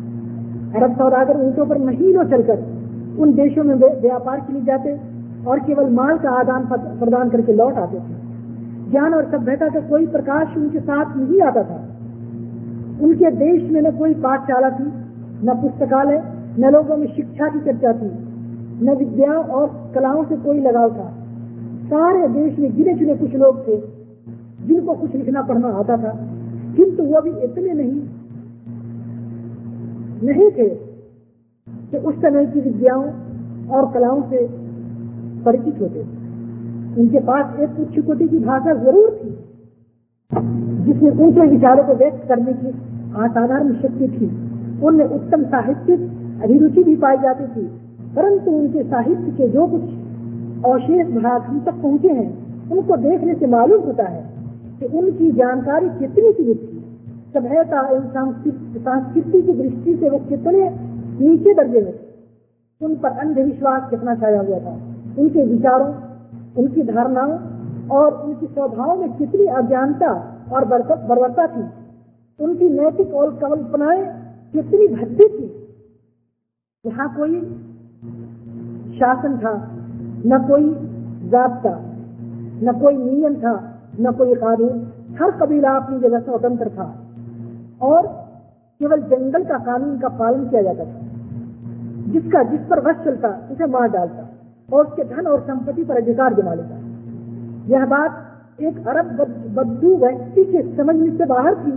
[0.78, 2.58] अरब सौदागर ऊंटों पर महीनों चलकर
[3.18, 5.11] उन देशों में व्यापार के लिए जाते।
[5.46, 6.66] और केवल माल का आदान
[6.98, 11.62] प्रदान करके लौट आते थे। ज्ञान और सभ्यता का कोई प्रकाश उनके साथ नहीं आता
[11.62, 11.78] था।
[13.02, 14.84] उनके देश में न कोई पाठशाला थी,
[15.44, 16.22] न पुस्तकालय,
[16.58, 18.10] न लोगों में शिक्षा की चर्चा थी,
[18.84, 21.10] न विद्या और कलाओं से कोई लगाव था।
[21.86, 23.76] सारे देश में गिने चुने कुछ लोग थे,
[24.66, 26.12] जिनको कुछ लिखना पढ़ना आता था,
[26.76, 28.02] किंतु वो भी इतने नहीं
[30.24, 30.68] नहीं थे
[31.90, 33.04] कि उस समय की विद्याओं
[33.68, 34.46] और कलाओं से
[35.44, 39.30] परिचित होते थे। उनके पास एक उच्च कोटि की भाषा ज़रूर थी
[40.84, 44.26] जिसमें ऊँचे विचारों को व्यक्त करने की असाधारण शक्ति थी।
[44.82, 46.00] उनमें उत्तम साहित्यिक
[46.42, 47.64] अभिरुचि भी पाई जाती थी,
[48.14, 49.82] परंतु उनके साहित्य के जो कुछ
[50.64, 52.30] अवशेष भाग हम तक पहुँचे हैं,
[52.70, 54.22] उनको देखने से मालूम होता है
[54.80, 56.78] कि उनकी जानकारी कितनी सीमित थी।
[57.34, 58.08] सभ्यता एवं
[58.80, 60.68] संस्कृति की दृष्टि से वो कितने
[61.20, 61.94] नीचे दर्जे में
[62.80, 64.74] उन पर अंधविश्वास कितना छाया हुआ था।
[65.18, 65.94] उनके विचारों,
[66.58, 67.38] उनकी धारणाओं
[67.88, 70.10] और उनकी स्वभाव में कितनी अज्ञानता
[70.52, 71.64] और बर्बरता थी।
[72.40, 74.04] उनकी नैतिक और कल्पनाएँ
[74.52, 75.48] कितनी भद्दी थी।
[76.86, 77.40] यहाँ कोई
[78.98, 79.52] शासन था,
[80.26, 80.74] न कोई
[81.30, 81.78] जाबता
[82.64, 83.52] न कोई नियम था,
[84.00, 84.80] न कोई कानून।
[85.20, 86.94] हर कबीला अपनी जगह स्वतंत्र था
[87.82, 88.06] और
[88.80, 91.00] केवल जंगल का कानून का पालन किया जाता था,
[92.12, 94.21] जिसका, जिस पर वश चलता, उसे मार डालता।
[94.72, 96.82] और उसके धन और संपत्ति पर अधिकार जमा लेता है।
[97.70, 98.28] यह बात
[98.60, 99.06] एक अरब
[99.54, 101.72] बद्दू व्यक्ति के समझने से बाहर थी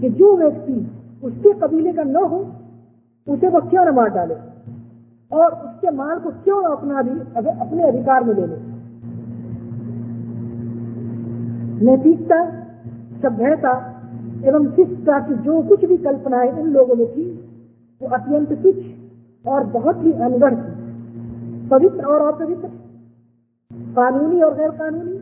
[0.00, 0.90] कि जो व्यक्ति
[1.22, 2.46] उसके कबीले का न हो,
[3.28, 4.34] उसे वो क्यों न मार डाले?
[5.32, 7.20] और उसके माल को क्यों अपना भी
[7.60, 8.56] अपने अधिकार में ले ले?
[11.86, 12.50] नैतिकता,
[13.22, 13.94] सभ्यता
[14.44, 17.24] एवं शिष्टता की जो कुछ भी कल्पनाएँ उन लोगों ने की
[18.02, 18.78] वो अत्यंत तुच्छ
[19.48, 20.77] और बहुत ही अनगढ़ थी।
[21.70, 22.68] पवित्र और अपवित्र।
[23.96, 25.18] कानूनी और गैर कानूनी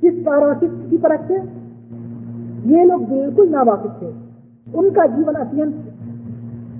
[0.00, 1.34] शिष्ट और की परख से
[2.68, 4.12] ये लोग बिल्कुल नावाकिफ थे।
[4.78, 5.74] उनका जीवन अत्यंत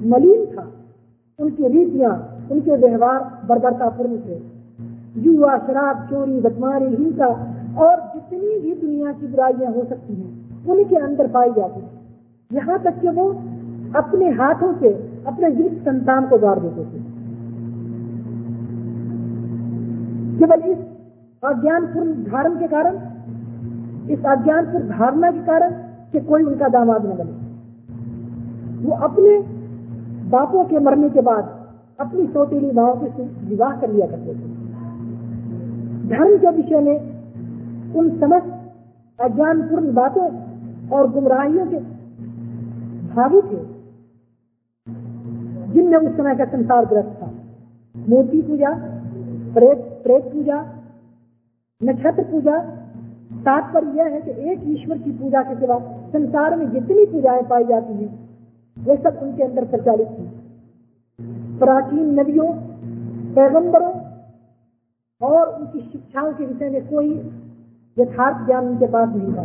[0.07, 0.67] मलिन था।
[1.39, 2.15] उनकी रीतियाँ,
[2.53, 4.39] उनके व्यवहार बर्बरतापूर्ण थे।
[5.23, 7.27] जुआ शराब, चोरी, बदमारी, हिंसा
[7.79, 11.91] और जितनी भी दुनिया की बुराइयाँ हो सकती हैं, उनके अंदर पाई जाती है।
[12.53, 13.29] यहाँ तक कि वो
[13.97, 14.89] अपने हाथों से,
[15.27, 17.08] अपने जीवित संतान को गाड़ देते थे।
[20.39, 20.79] केवल इस
[21.43, 22.97] अज्ञानपूर्ण धारण के कारण,
[24.11, 25.71] इस अज्ञानपूर्ण धारणा के कारण
[26.13, 27.37] कि कोई उनका दामाद न बने
[28.79, 29.39] वो अपने
[30.31, 31.45] बापों के मरने के बाद
[32.01, 34.49] अपनी सौतेली माओ से विवाह कर लिया करते थे।
[36.09, 38.51] धर्म के विषय में उन समस्त
[39.19, 40.27] अज्ञानपूर्ण बातों
[40.91, 41.79] और गुमराहियों के
[43.15, 43.61] भावी थे,
[45.73, 47.31] जिनमें उस समय का संसार ग्रस्त था।
[47.95, 48.71] मूर्ति पूजा
[49.55, 50.59] प्रेत प्रेत पूजा,
[51.81, 52.59] नक्षत्र पूजा।
[53.45, 55.79] तात्पर्य यह है कि एक ईश्वर की पूजा के सिवा
[56.13, 58.09] संसार में जितनी पूजाएँ पाई जाती हैं
[58.77, 60.27] वे सब उनके अंदर प्रचारित थी
[61.59, 62.47] प्राचीन नदियों,
[63.35, 63.93] पैगंबरों
[65.21, 67.11] और उनकी शिक्षाओं के विषय में कोई
[67.97, 69.45] यथार्थ ज्ञान उनके पास नहीं था।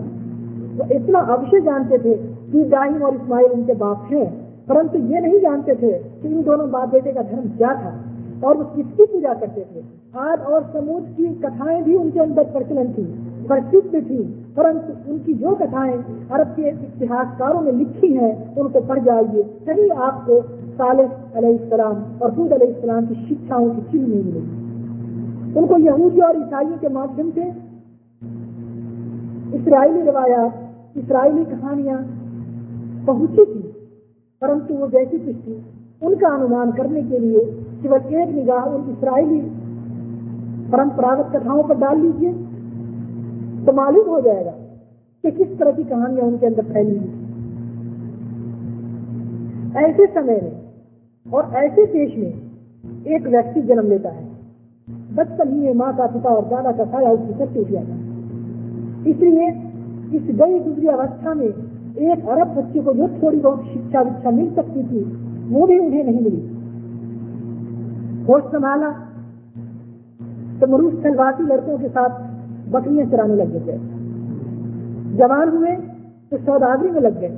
[0.78, 2.16] वो इतना अवश्य जानते थे
[2.52, 4.26] कि इब्राहिम और इस्माइल उनके बाप हैं,
[4.68, 7.92] परंतु ये नहीं जानते थे कि इन दोनों बाप बेटे का धर्म क्या था।
[8.44, 9.82] और किसकी पूजा करते थे?
[10.20, 13.04] आज और समूह की कथाएँ भी उनके अंदर प्रचलन थी,
[13.48, 14.24] प्रसिद्ध थी,
[14.58, 15.94] परंतु उनकी जो कथाएँ
[16.32, 20.42] अरब के इतिहासकारों ने लिखी हैं, उनको पढ़ जाइए। तभी आपको
[20.74, 21.10] सालिम
[22.22, 27.32] और हूद अलैहिस्सलाम की शिक्षाओं की चिन्ह नहीं मिलेगी उनको यहूदी और ईसाइयों के माध्यम
[27.32, 27.44] से
[29.54, 30.54] इसराइली रिवायात,
[30.98, 31.98] इसराइली कहानियाँ
[33.08, 33.62] पहुँची थी,
[34.42, 35.64] परंतु वो जैसी कुछ थी।
[36.02, 37.42] उनका अनुमान करने के लिए
[37.84, 39.40] केवल एक निगाह उन इसराइली
[40.72, 42.32] परंपरागत कथाओं पर डाल लीजिए
[43.66, 44.52] तो मालूम हो जाएगा
[45.24, 47.12] कि किस तरह की कहानियाँ उनके अंदर फैली हुई
[49.84, 52.34] ऐसे समय में और ऐसे देश में
[53.16, 54.24] एक व्यक्ति जन्म लेता है।
[55.16, 59.12] बचपन ही में माँ का पिता और दादा का साया उसकी सत्य उठ जाता है
[59.12, 59.48] इसलिए
[60.18, 64.50] इस गई गुजरी अवस्था में एक अरब बच्चे को जो थोड़ी बहुत शिक्षा विक्षा मिल
[64.56, 65.02] सकती थी,
[65.50, 66.42] वो भी उन्हें नहीं मिली।
[68.28, 68.90] होश संभाला।
[70.60, 72.20] तो मरुस्थलवासी स्थलवासी लड़कों के साथ
[72.72, 73.78] बकरियाँ चराने लग गए।
[75.18, 75.72] जवान हुए
[76.32, 77.34] तो सौदागरी में लग गए।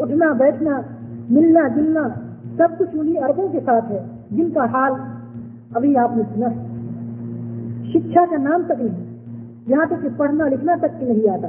[0.00, 0.84] उठना, बैठना,
[1.30, 2.04] मिलना, जुलना
[2.58, 4.00] सब कुछ उन्हीं अरबों के साथ है
[4.32, 4.92] जिनका हाल
[5.76, 6.48] अभी आपने सुना
[7.92, 9.04] शिक्षा का नाम तक नहीं,
[9.68, 11.48] यहाँ तक कि पढ़ना लिखना तक नहीं आता।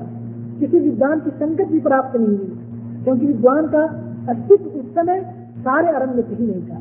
[0.59, 3.83] किसी विद्वान की संगत भी प्राप्त नहीं हुई, क्योंकि विद्वान का
[4.29, 5.21] अस्तित्व उस समय
[5.59, 6.79] सारे अरब में कहीं नहीं था।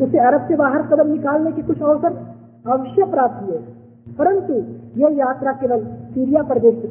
[0.00, 2.16] उसे अरब से बाहर कदम निकालने के कुछ अवसर
[2.66, 3.58] अवश्य प्राप्त हुए।
[4.18, 4.54] परंतु
[5.00, 6.90] यह यात्रा केवल सीरिया प्रदेश थी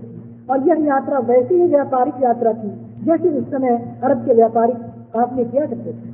[0.49, 2.69] और यह यात्रा वैसी ही व्यापारिक यात्रा थी,
[3.05, 4.73] जैसे उस समय अरब के व्यापारी
[5.19, 6.13] आपने किया करते थे।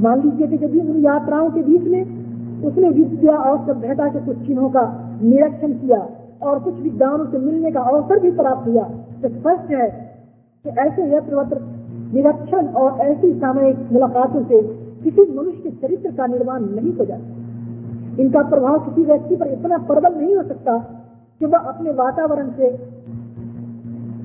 [0.00, 4.46] मान लीजिए कि यदि उन यात्राओं के बीच में उसने विद्या और सभ्यता के कुछ
[4.46, 4.82] चिन्हों का
[5.22, 6.06] निरीक्षण किया
[6.42, 8.82] और कुछ विद्वानों से मिलने का अवसर भी प्राप्त हुआ
[9.22, 9.88] तो स्पष्ट है
[10.64, 11.58] कि ऐसे यत्र
[12.14, 14.60] निरीक्षण और ऐसी सामयिक मुलाकातों से
[15.04, 19.78] किसी मनुष्य के चरित्र का निर्माण नहीं हो जाता। इनका प्रभाव किसी व्यक्ति पर इतना
[19.78, 20.78] प्रबल नहीं हो सकता
[21.40, 22.70] कि वह अपने वातावरण से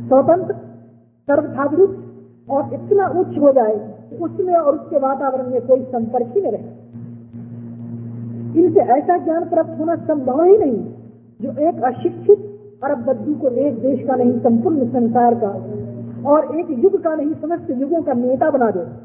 [0.08, 0.54] स्वतंत्र
[1.28, 1.94] सर्वजागरूक
[2.50, 3.76] और इतना उच्च हो जाए
[4.22, 6.74] उसमें और उसके वातावरण में कोई संपर्क ही न रहे।
[8.56, 10.78] इनसे ऐसा ज्ञान प्राप्त होना संभव ही नहीं
[11.40, 12.40] जो एक अशिक्षित
[12.84, 15.50] अरब बद्दू को एक देश का नहीं, संपूर्ण संसार का
[16.30, 19.05] और एक युग का नहीं, समस्त युगों का नेता बना दे।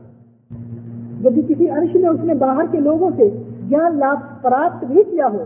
[1.20, 3.30] यदि किसी अंश में उसने बाहर के लोगों से
[3.68, 5.38] ज्ञान लाभ प्राप्त भी किया हो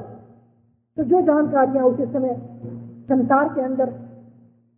[0.96, 2.36] तो जो जानकारियाँ उस समय
[3.08, 3.86] संसार के अंदर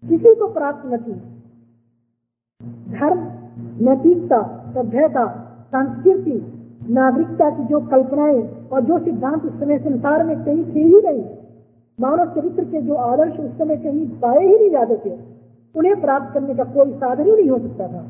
[0.02, 1.14] किसी को प्राप्त न थी
[2.90, 3.18] धर्म,
[3.84, 4.40] नैतिकता,
[4.74, 5.26] सभ्यता,
[5.72, 6.36] संस्कृति,
[6.90, 8.40] नागरिकता की जो कल्पनाएँ
[8.72, 11.24] और जो सिद्धांत उस समय संसार में कहीं थे ही नहीं,
[11.98, 15.16] मानव चरित्र के जो आदर्श उस समय कहीं पाए ही नहीं जाते थे,
[15.74, 18.04] उन्हें प्राप्त करने का कोई साधन ही नहीं हो सकता था।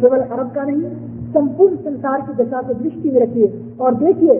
[0.00, 0.82] केवल अरब का नहीं,
[1.32, 4.34] संपूर्ण संसार की दशा को दृष्टि में रखिए और देखिए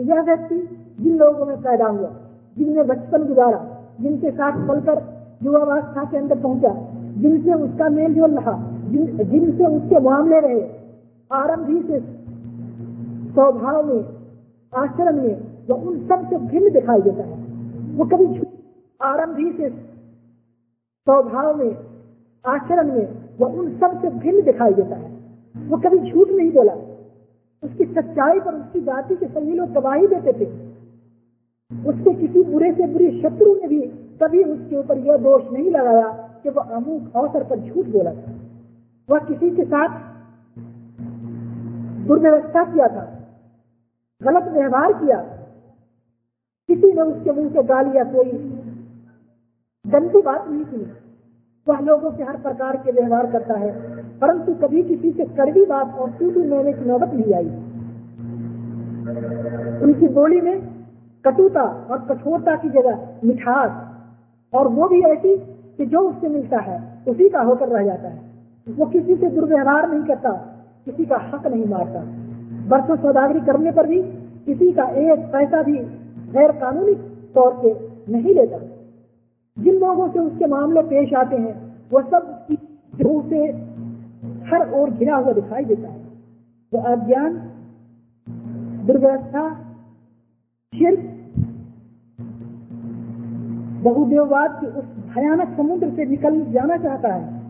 [0.00, 0.68] यह व्यक्ति
[1.00, 2.10] जिन लोगों में पैदा हुआ,
[2.58, 3.66] जिनने बचपन गुजारा,
[4.00, 5.02] जिनके साथ पलकर
[5.42, 6.74] युवावस्था के अंदर पहुँचा,
[7.16, 8.52] जिनसे उसका मेल जोल रहा,
[8.88, 10.60] जिन, जिनसे उसके मामले रहे,
[11.32, 12.00] आरंभ ही से
[13.34, 14.04] स्वभाव में,
[14.74, 15.36] आचरण में,
[15.70, 17.38] वह उन सबसे भिन्न दिखाई देता है।
[17.96, 18.42] वो कभी
[19.00, 19.68] आरंभ ही से
[21.06, 21.76] स्वभाव में,
[22.46, 25.10] आचरण में वो उन सबसे भिन्न दिखाई देता है।
[25.68, 26.72] वो कभी झूठ नहीं बोला।
[27.62, 30.48] उसकी सच्चाई पर उसकी जाति के सभी लोग गवाही देते थे।
[31.70, 33.80] उसके किसी बुरे से बुरे शत्रु ने भी
[34.22, 36.08] कभी उसके ऊपर यह दोष नहीं लगाया
[36.42, 38.32] कि वह अमुक अवसर पर झूठ बोला था।
[39.08, 39.98] वह किसी के साथ
[42.06, 43.04] दुर्व्यवस्था किया था,
[44.22, 45.16] गलत व्यवहार किया।
[46.68, 48.32] किसी ने उसके मुँह से गाली या कोई
[49.84, 50.99] गंदी बात नहीं की।
[51.68, 53.72] वह लोगों से हर प्रकार के व्यवहार करता है।
[54.18, 57.48] परंतु कभी किसी से कड़वी बात और टूटू लेने की नौबत नहीं आई।
[59.82, 60.60] उनकी बोली में
[61.24, 63.70] कटुता और कठोरता की जगह मिठास
[64.54, 65.36] और वो भी ऐसी
[65.76, 68.20] कि जो उससे मिलता है, उसी का होकर रह जाता है।
[68.68, 70.30] वो किसी से दुर्व्यवहार नहीं करता,
[70.84, 72.02] किसी का हक नहीं मारता।
[72.68, 74.02] बरसों सौदागरी करने पर भी
[74.46, 75.78] किसी का एक पैसा भी
[76.32, 76.94] गैर कानूनी
[77.34, 78.58] तौर से नहीं लेता।
[79.56, 81.54] जिन लोगों से उसके मामले पेश आते हैं,
[81.90, 83.46] वो सबसे
[84.50, 85.98] हर ओर घिरा हुआ दिखाई देता है।
[86.72, 87.34] वो अज्ञान,
[88.86, 89.42] दुर्व्यवस्था,
[90.72, 91.00] शिल्प,
[93.84, 94.84] बहुदेववाद के उस
[95.14, 97.40] भयानक समुद्र से निकल जाना चाहता है,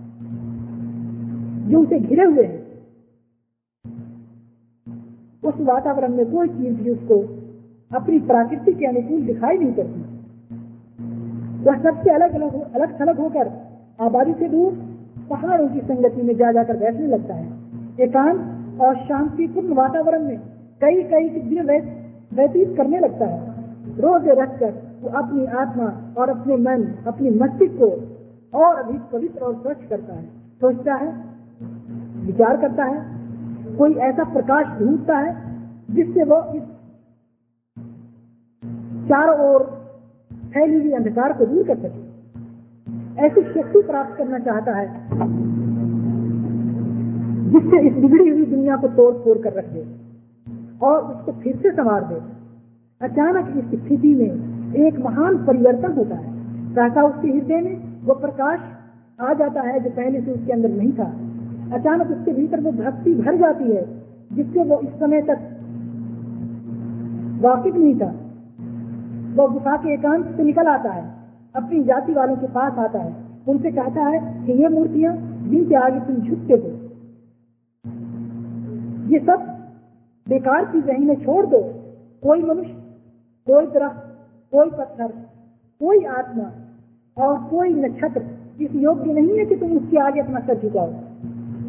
[1.70, 2.58] जो उसे घिरे हुए हैं।
[5.42, 7.20] उस वातावरण में कोई चीज़ भी उसको
[7.96, 10.19] अपनी प्राकृति के अनुकूल दिखाई नहीं पड़ती
[11.60, 13.50] वह सबसे अलग अलग अलग थलग होकर
[14.00, 14.72] आबादी से दूर
[15.30, 17.46] पहाड़ों की संगति में जा जाकर बैठने लगता है।
[18.00, 20.38] एकांत और शांतिपूर्ण वातावरण में
[20.80, 21.70] कई कई दिन
[22.34, 23.38] व्यतीत करने लगता है।
[24.00, 29.54] रोज रखकर वो अपनी आत्मा और अपने मन, अपनी मस्तिष्क को और अधिक पवित्र और
[29.54, 30.24] स्वच्छ करता है।
[30.60, 31.12] सोचता है,
[32.26, 35.34] विचार करता है, कोई ऐसा प्रकाश ढूंढता है
[35.90, 36.62] जिससे वो इस
[39.08, 39.79] चारों ओर
[40.54, 42.08] फैली हुई अंधकार को दूर कर सके।
[43.26, 44.86] ऐसी शक्ति प्राप्त करना चाहता है,
[47.50, 49.84] जिससे इस बिगड़ी हुई दुनिया को तोड़ फोड़ कर रख दे
[50.82, 52.20] और उसको फिर से संवार दे।
[53.00, 56.28] अचानक इस स्थिति में एक महान परिवर्तन होता है।
[56.74, 58.60] सहसा उसके हृदय में वो प्रकाश
[59.20, 61.08] आ जाता है जो पहले से उसके अंदर नहीं था।
[61.72, 63.84] अचानक उसके भीतर वो भक्ति भर जाती है,
[64.32, 65.38] जिससे वो इस समय तक
[67.42, 68.12] वाकिफ नहीं था।
[69.30, 71.04] वो गुफा के एकांत से निकल आता है,
[71.54, 73.12] अपनी जाति वालों के पास आता है।
[73.48, 75.14] उनसे कहता है कि ये मूर्तियाँ
[75.44, 76.70] जिनके आगे तुम झुकते हो,
[79.10, 79.46] ये सब
[80.26, 81.58] बेकार चीज़ें इन्हें छोड़ दो।
[82.22, 82.74] कोई मनुष्य,
[83.46, 84.02] कोई दरख्त,
[84.52, 85.08] कोई पत्थर,
[85.80, 86.50] कोई आत्मा
[87.16, 88.22] और कोई नक्षत्र
[88.60, 90.90] इस योग्य नहीं है कि तुम उसके आगे अपना सर झुकाओ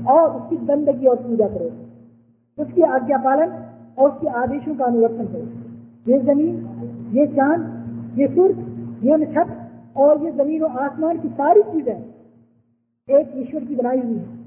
[0.10, 1.70] और उसकी गंदगी और पूजा करो।
[2.58, 3.52] उसकी आज्ञा पालन
[3.98, 6.56] और उसके आदेशों का अनुवर्तन करो। ये ज़मीन
[7.12, 7.62] ये चाँद,
[8.18, 8.54] ये सूर्य,
[9.04, 11.96] ये नक्षत्र और ये ज़मीन और आसमान की सारी चीज़ें
[13.08, 14.40] एक ईश्वर की बनाई हुई है।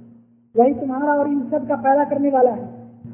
[0.55, 2.69] वही तुम्हारा और इन सब का पैदा करने वाला है,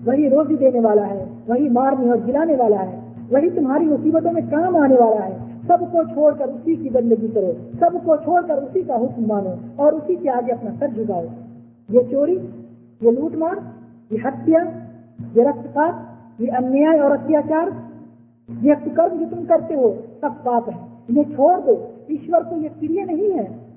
[0.04, 2.98] वही रोजी देने वाला है, वही मारने और गिराने वाला है,
[3.32, 8.16] वही तुम्हारी मुसीबतों में काम आने वाला है। सबको छोड़कर उसी की बंदगी करो, सबको
[8.16, 11.24] छोड़कर उसी का हुक्म मानो और उसी के आगे अपना सर झुकाओ।
[11.88, 12.36] ये चोरी,
[13.00, 13.60] ये लूटमार,
[14.10, 14.62] ये हत्या,
[15.36, 17.70] ये रक्तपात, ये अन्याय और अत्याचार
[18.50, 22.68] ये कर्म जो तुम करते हो सब पाप है। इन्हें छोड़ दो। ईश्वर को ये
[22.68, 23.70] प्रिय नहीं है।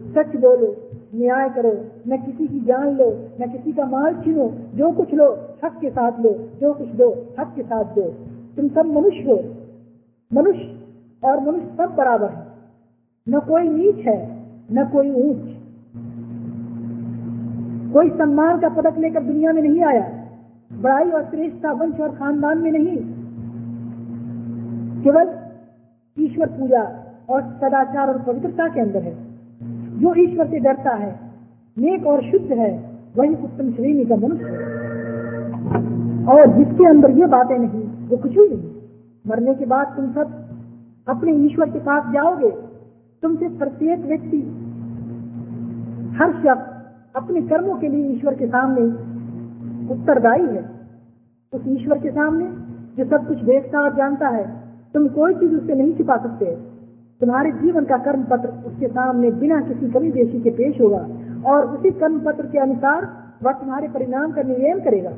[0.00, 0.76] सच बोलो,
[1.14, 5.32] न्याय करो। न किसी की जान लो, न किसी का माल छीनो। जो कुछ लो,
[5.64, 8.14] हक के साथ लो। जो कुछ दो, हक के साथ दो।
[8.56, 9.44] तुम सब मनुष्य हो।
[10.32, 10.78] मनुष्य
[11.24, 12.46] और मनुष्य सब बराबर है।
[13.28, 15.56] न कोई नीच है, न कोई ऊंच।
[17.92, 20.24] कोई सम्मान का पदक लेकर दुनिया में नहीं आया।
[20.72, 23.21] बड़ाई और श्रेष्ठता वंश और खानदान में नहीं।
[25.02, 25.38] केवल
[26.18, 26.82] ईश्वर पूजा
[27.30, 29.32] और सदाचार और पवित्रता के अंदर है।
[30.00, 31.20] जो ईश्वर से डरता है,
[31.78, 34.72] नेक और शुद्ध है, वही उत्तम श्रेणी का मनुष्य है।
[36.26, 38.70] और जिसके अंदर ये बातें नहीं, वो कुछ भी नहीं।
[39.26, 40.48] मरने के बाद तुम सब
[41.08, 42.50] अपने ईश्वर के पास जाओगे,
[43.22, 44.40] तुमसे प्रत्येक व्यक्ति
[46.18, 46.72] हर शख्स
[47.16, 48.80] अपने कर्मों के लिए ईश्वर के सामने
[49.94, 50.70] उत्तरदायी है।
[51.54, 52.46] उस ईश्वर के सामने
[52.96, 54.61] जो सब कुछ देखता और जानता है
[54.94, 56.54] तुम कोई चीज़ उससे नहीं छिपा सकते।
[57.20, 61.02] तुम्हारे जीवन का कर्म पत्र उसके सामने बिना किसी कमी देशी के पेश होगा
[61.50, 63.06] और उसी कर्म पत्र के अनुसार
[63.42, 65.10] वह तुम्हारे परिणाम का निर्णय करेगा।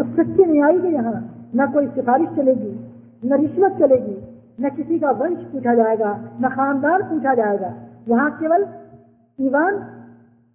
[0.00, 1.14] उस सच्चे न्यायी के यहाँ
[1.56, 2.72] न कोई सिफारिश चलेगी,
[3.22, 4.16] न रिश्वत चलेगी,
[4.60, 7.72] न किसी का वंश पूछा जाएगा, न खानदान पूछा जाएगा।
[8.08, 8.66] यहाँ केवल
[9.38, 9.80] ईमान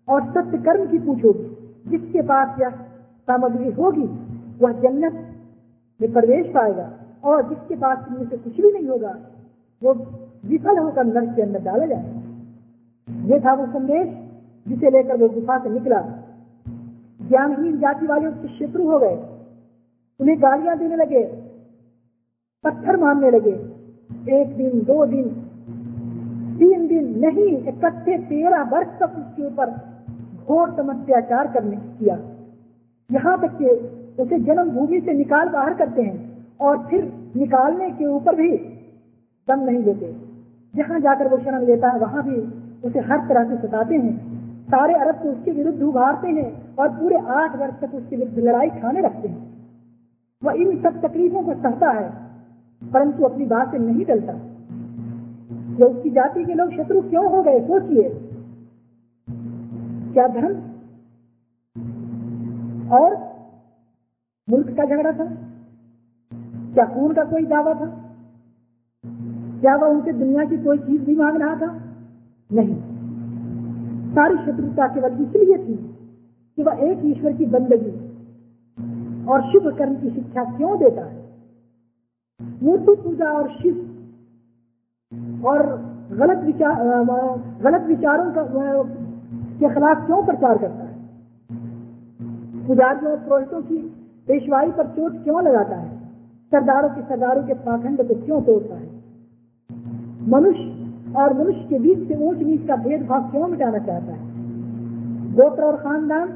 [0.08, 4.08] और सत्य कर्म की पूछोगी जिसके पास यह सामग्री होगी,
[4.62, 5.26] वह जन्नत
[6.00, 6.89] में प्रवेश पाएगा।
[7.28, 9.15] और जिसके पास इनमें से कुछ भी नहीं होगा,
[9.82, 9.93] वो
[10.45, 12.15] विफल होकर नर्क के अंदर डाला जाए।
[13.28, 14.07] ये था वो संदेश
[14.67, 16.01] जिसे लेकर वो गुफा से निकला।
[17.21, 19.15] ज्ञानहीन जाति वाले उसके शत्रु हो गए।
[20.19, 21.23] उन्हें गालियाँ देने लगे,
[22.63, 23.51] पत्थर मारने लगे।
[24.39, 25.30] एक दिन, दो दिन,
[26.59, 29.71] तीन दिन नहीं, इकट्ठे तेरह वर्ष तक उसके ऊपर
[30.47, 32.17] घोर समत्याचार करने किया।
[33.09, 33.65] यहाँ तक कि
[34.23, 36.26] उसे जन्मभूमि से निकाल बाहर करते हैं।
[36.60, 37.03] और फिर
[37.36, 38.49] निकालने के ऊपर भी
[39.47, 40.16] दम नहीं देते।
[40.74, 42.36] जहाँ जाकर वो शरण लेता है, वहाँ भी
[42.88, 44.16] उसे हर तरह से सताते हैं।
[44.66, 48.70] सारे अरब को उसके विरुद्ध उभारते हैं और पूरे आठ वर्ष तक उसके विरुद्ध लड़ाई
[48.70, 49.45] खाने रखते हैं।
[50.41, 52.10] वह इन सब तकलीफों को सहता है,
[52.82, 54.34] परंतु अपनी बात से नहीं डलता
[55.78, 58.10] जो उसकी जाति के लोग शत्रु क्यों हो गए, सोचिए।
[60.14, 60.53] क्या धर्म?
[62.91, 63.16] और
[64.47, 65.26] मुल्क का झगड़ा था?
[66.78, 67.86] क्या खून का कोई दावा था?
[69.61, 71.82] क्या वह उनसे दुनिया की कोई चीज़ भी मांग रहा था?
[72.51, 72.75] नहीं।
[74.13, 75.78] सारी शत्रुता केवल इसलिए थी
[76.55, 77.93] कि वह एक ईश्वर की बंदगी
[79.25, 81.25] और शुभ कर्म की शिक्षा क्यों देता है?
[82.63, 83.84] मूर्ति पूजा और शिव
[85.45, 85.65] और
[86.11, 86.84] गलत विचार
[87.63, 88.43] गलत विचारों का
[89.59, 90.95] के खिलाफ क्यों प्रचार करता है?
[92.67, 93.78] पुजारियों और पुरोहितों की
[94.28, 95.97] पेशवाई पर चोट क्यों लगाता है?
[96.52, 98.89] सरदारों के सरदारों के पाखंड को क्यों तोड़ता है?
[100.30, 104.20] मनुष्य और मनुष्य के बीच से ऊंच नीच का भेदभाव क्यों मिटाना चाहता है?
[105.34, 106.28] गोत्र और खानदान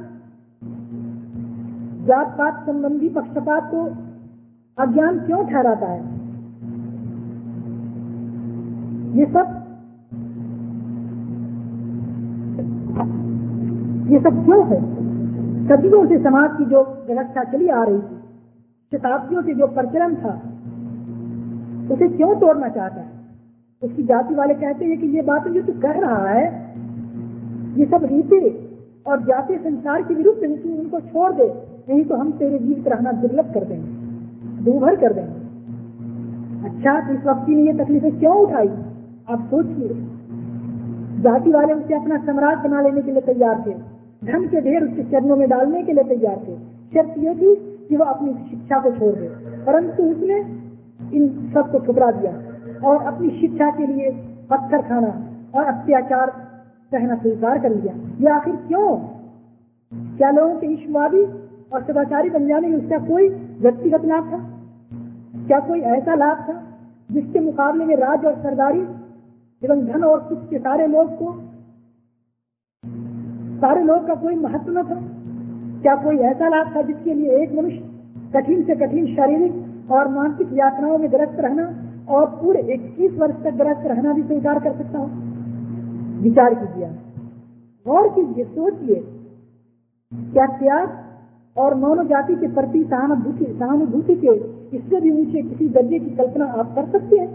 [2.05, 3.83] जात पात संबंधी पक्षपात को
[4.83, 6.01] अज्ञान क्यों ठहराता है?
[9.17, 9.57] ये सब
[14.11, 14.81] ये सब क्यों है?
[15.67, 18.20] सदियों से समाज की जो व्यवस्था चली आ रही थी।
[18.91, 20.33] शताब्दियों से जो प्रचलन था,
[21.93, 23.09] उसे क्यों तोड़ना चाहता है?
[23.81, 26.45] उसकी जाति वाले कहते हैं कि ये बात जो तू कह रहा है,
[27.79, 28.39] ये सब रीति
[29.07, 31.47] और जाति संसार के विरुद्ध है, तू उनको छोड़ दे,
[31.89, 33.87] नहीं तो हम तेरे जीवित रहना दुर्लभ कर देंगे,
[34.63, 35.39] दूभर कर देंगे।
[36.69, 38.67] अच्छा तो इस वक्त ने ये तकलीफें क्यों उठाई?
[39.29, 39.89] आप सोचिए।
[41.21, 43.73] जाति वाले उसे अपना सम्राट बना लेने के लिए तैयार थे
[44.23, 46.55] धन के ढेर उसके चरणों में डालने के लिए तैयार थे।
[46.93, 47.55] शर्त ये थी
[47.91, 49.27] कि वह अपनी शिक्षा को छोड़ दे।
[49.65, 50.35] परंतु उसने
[51.17, 52.31] इन सबको ठुकरा दिया
[52.87, 54.11] और अपनी शिक्षा के लिए
[54.49, 55.09] पत्थर खाना
[55.55, 56.29] और अत्याचार
[56.91, 58.87] सहना स्वीकार कर लिया। ये आखिर क्यों?
[60.17, 61.23] क्या लोगों के ईश्ववादी
[61.73, 63.29] और सदाचारी बन जाने में उसका कोई
[63.61, 64.39] व्यक्तिगत लाभ था?
[65.47, 66.61] क्या कोई ऐसा लाभ था
[67.11, 68.81] जिसके मुकाबले में राज और सरदारी
[69.63, 71.33] एवं धन और सुख के सारे लोग को
[73.59, 75.20] सारे लोग का कोई महत्व न था?
[75.81, 77.89] क्या कोई ऐसा लाभ था जिसके लिए एक मनुष्य
[78.33, 81.63] कठिन से कठिन शारीरिक और मानसिक यात्राओं में ग्रस्त रहना
[82.09, 85.05] और पूरे 21 वर्ष तक ग्रस्त रहना भी स्वीकार कर सकता हो?
[86.21, 86.89] विचार कीजिए
[87.85, 88.95] और कीजिए, सोचिए।
[90.33, 94.35] क्या त्याग और मानव जाति के प्रति सहानुभूति सहानुभूति के
[94.77, 97.29] इससे भी ऊँचे किसी दर्जे की कल्पना आप कर सकते हैं?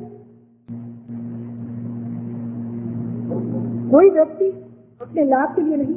[3.90, 4.50] कोई व्यक्ति
[5.00, 5.94] अपने लाभ के लिए नहीं,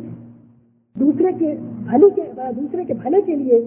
[0.96, 1.54] दूसरे के
[1.90, 3.58] भले के, दूसरे के भले के लिए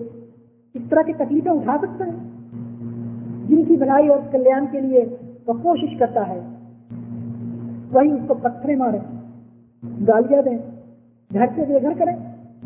[0.75, 5.05] इस तरह की तकलीफें उठा सकता है। जिनकी भलाई और कल्याण के लिए
[5.49, 6.39] वह कोशिश करता है।
[7.93, 9.01] वही उसको पत्थरे मारे,
[10.05, 10.59] गालियाँ दें,
[11.31, 12.15] घर से बेघर करें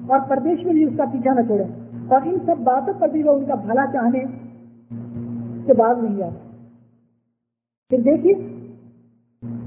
[0.09, 1.65] और प्रदेश में भी उसका पीछा न छोड़े।
[2.13, 4.21] और इन सब बातों पर भी वो उनका भला चाहने
[5.67, 6.45] से बात नहीं आता
[7.91, 8.35] फिर देखिए,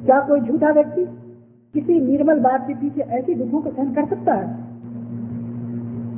[0.05, 1.05] क्या कोई झूठा व्यक्ति
[1.73, 4.68] किसी निर्मल बात के पीछे ऐसी दुखों को सहन कर सकता है?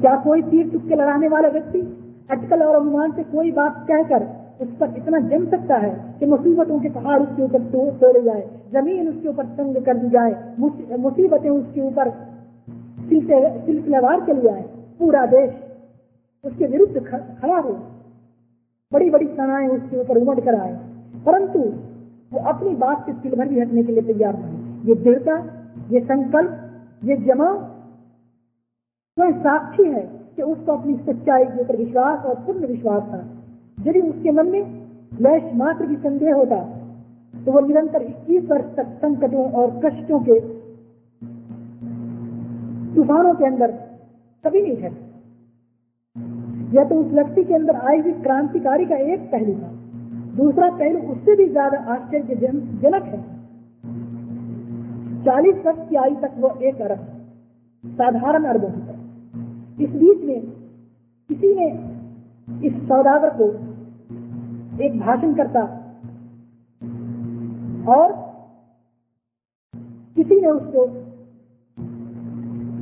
[0.01, 1.79] क्या कोई तीर चुपके लड़ाने वाला व्यक्ति
[2.29, 4.23] अटकल और अनुमान से कोई बात कहकर
[4.61, 7.61] उस पर इतना जम सकता है कि मुसीबतों के पहाड़ उसके ऊपर
[7.99, 8.41] तोड़े जाए,
[8.73, 12.09] ज़मीन उसके ऊपर तंग कर दी जाए मुसीबतें उसके ऊपर
[13.09, 14.61] सिलसिलेवार चली जाए
[14.99, 15.49] पूरा देश
[16.43, 17.73] उसके विरुद्ध खड़ा हो।
[18.91, 20.73] बड़ी बड़ी सेनाएँ उसके ऊपर उमड़ कर आए।
[21.25, 21.59] परंतु
[22.31, 25.35] वो अपनी बात से सिल भर भी हटने के लिए तैयार नहीं। ये दृढ़ता,
[25.91, 26.57] ये संकल्प,
[27.03, 27.49] ये जमा
[29.17, 30.01] तो साक्षी है
[30.35, 33.17] कि उसको अपनी सच्चाई के ऊपर विश्वास और पूर्ण विश्वास था।
[33.77, 34.61] यदि उसके मन में
[35.21, 36.59] लैश मात्र भी संदेह होता
[37.33, 40.39] तो वो निरंतर 21 वर्ष तक संकटों और कष्टों के
[42.95, 43.71] तूफानों के अंदर
[44.43, 45.09] कभी नहीं ठहरे।
[46.75, 49.71] यह तो उस व्यक्ति के अंदर आई हुई क्रांतिकारी का एक पहलू था।
[50.35, 53.21] दूसरा पहलू उससे भी ज़्यादा आश्चर्यजनक है।
[55.25, 57.01] चालीस वर्ष की आयु तक वो एक अरब,
[57.83, 58.81] साधारण अरबों की
[59.81, 60.41] इस बीच में
[61.29, 61.67] किसी ने
[62.67, 63.45] इस सौदागर को
[64.83, 65.61] एक भाषण करता
[67.93, 68.11] और
[70.15, 70.85] किसी ने उसको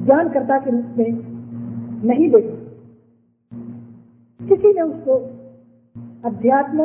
[0.05, 1.11] ज्ञानकर्ता के रूप में
[2.03, 2.55] नहीं देखा।
[4.47, 5.15] किसी ने उसको
[6.29, 6.81] अध्यात्म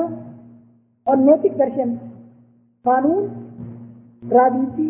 [1.07, 1.95] और नैतिक दर्शन,
[2.85, 3.25] कानून,
[4.23, 4.89] राजनीति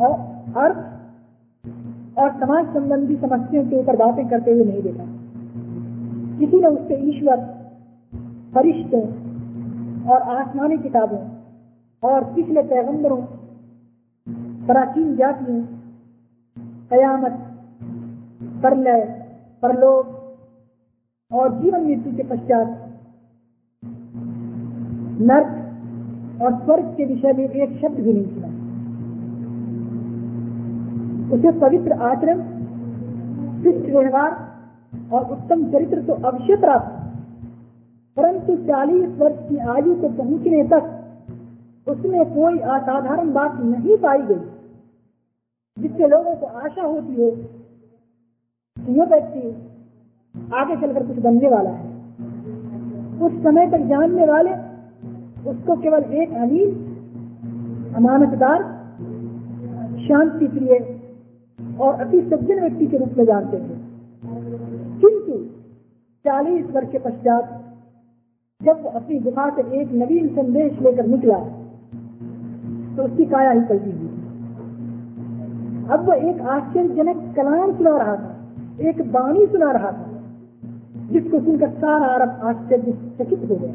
[0.00, 0.12] और
[0.56, 0.97] अर्थ
[2.18, 5.04] और समाज संबंधी समस्याओं के ऊपर बातें करते हुए नहीं देखा।
[6.38, 7.36] किसी ने उससे ईश्वर,
[8.54, 9.02] फरिश्तों
[10.10, 11.18] और आसमानी किताबों
[12.02, 13.22] और पिछले पैगंबरों,
[14.66, 15.62] प्राचीन जातियों,
[16.90, 17.38] कयामत,
[18.62, 19.00] परलय,
[19.62, 20.14] परलोक
[21.32, 22.84] और जीवन मृत्यु के पश्चात
[25.20, 28.67] नर्क और स्वर्ग के विषय में एक शब्द भी नहीं सुना।
[31.32, 32.42] उसे पवित्र आचरण
[33.62, 34.36] शिष्ट व्यवहार
[35.12, 36.96] और उत्तम चरित्र तो अवश्य प्राप्त।
[38.16, 40.94] परंतु चालीस वर्ष की आयु को पहुँचने तक
[41.86, 44.40] उसमें कोई असाधारण बात नहीं पाई गई,
[45.76, 47.30] जिससे लोगों को आशा होती हो
[48.76, 49.42] कि यह व्यक्ति
[50.54, 51.86] आगे चलकर कुछ बनने वाला है।
[53.20, 54.52] उस समय तक जानने वाले
[55.50, 56.68] उसको केवल एक अमीर,
[57.96, 58.62] अमानतदार
[60.00, 60.78] शांति प्रिय
[61.80, 63.76] और अति सज्जन व्यक्ति के रूप में जानते थे।
[65.00, 65.38] किंतु
[66.24, 67.54] चालीस वर्ष के पश्चात
[68.62, 71.38] जब अपनी गुफा से एक नवीन संदेश लेकर निकला
[72.96, 74.08] तो उसकी काया ही पलटी हुई
[75.90, 78.32] अब वह एक आश्चर्यजनक कलाम सुना रहा था,
[78.80, 80.08] एक बाणी सुना रहा था,
[81.10, 83.72] जिसको सुनकर सारा अरब आश्चर्य चकित हो गया।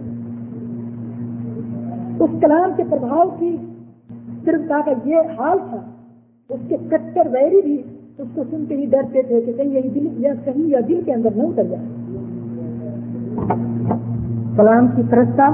[2.26, 3.52] उस कलाम के प्रभाव की
[4.46, 5.93] तीव्रता का ये हाल था
[6.54, 7.78] उसके कट्टर वैरी भी
[8.20, 11.36] उसको सुनते ही डरते थे कि कहीं यही दिल, या कहीं या दिल के अंदर
[11.36, 11.86] न उतर जाए।
[14.58, 15.48] कलाम की सरसता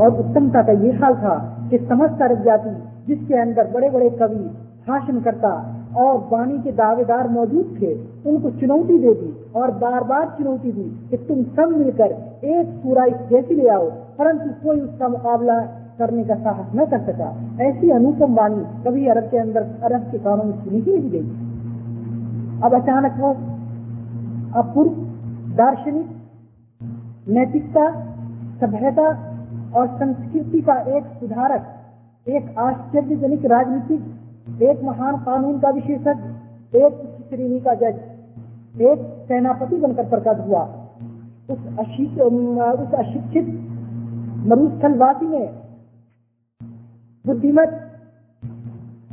[0.00, 1.36] और उत्तमता का ये हाल था
[1.70, 2.70] कि समस्त अरब जाति,
[3.06, 4.44] जिसके अंदर बड़े बड़े कवि
[4.88, 5.50] भाषण करता
[5.96, 7.92] और वाणी के दावेदार मौजूद थे,
[8.26, 12.12] उनको चुनौती दे दी और बार बार चुनौती दी कि तुम सब मिलकर
[12.48, 13.86] एक पूरा जैसी ले आओ,
[14.18, 15.58] परंतु कोई उसका मुकाबला
[15.98, 17.28] करने का साहस न कर सका,
[17.60, 22.60] ऐसी अनुपम वाणी कभी अरब के अंदर, अरब के कानों में सुनी ही नहीं गई।
[22.62, 23.30] अब अचानक वो
[24.60, 24.90] अपूर्व,
[25.54, 26.08] दार्शनिक,
[27.28, 27.88] नैतिकता,
[28.60, 29.06] सभ्यता
[29.76, 31.66] और संस्कृति का एक सुधारक,
[32.28, 38.00] एक आश्चर्यजनक राजनीतिक, एक महान कानून का विशेषज्ञ, एक श्रेणी का जज,
[38.82, 40.62] एक सेनापति बनकर प्रकट हुआ।
[41.50, 41.58] उस
[42.94, 43.46] अशिक्षित
[44.46, 45.63] मरुस्थलवासी ने
[47.24, 47.80] बुद्धिमत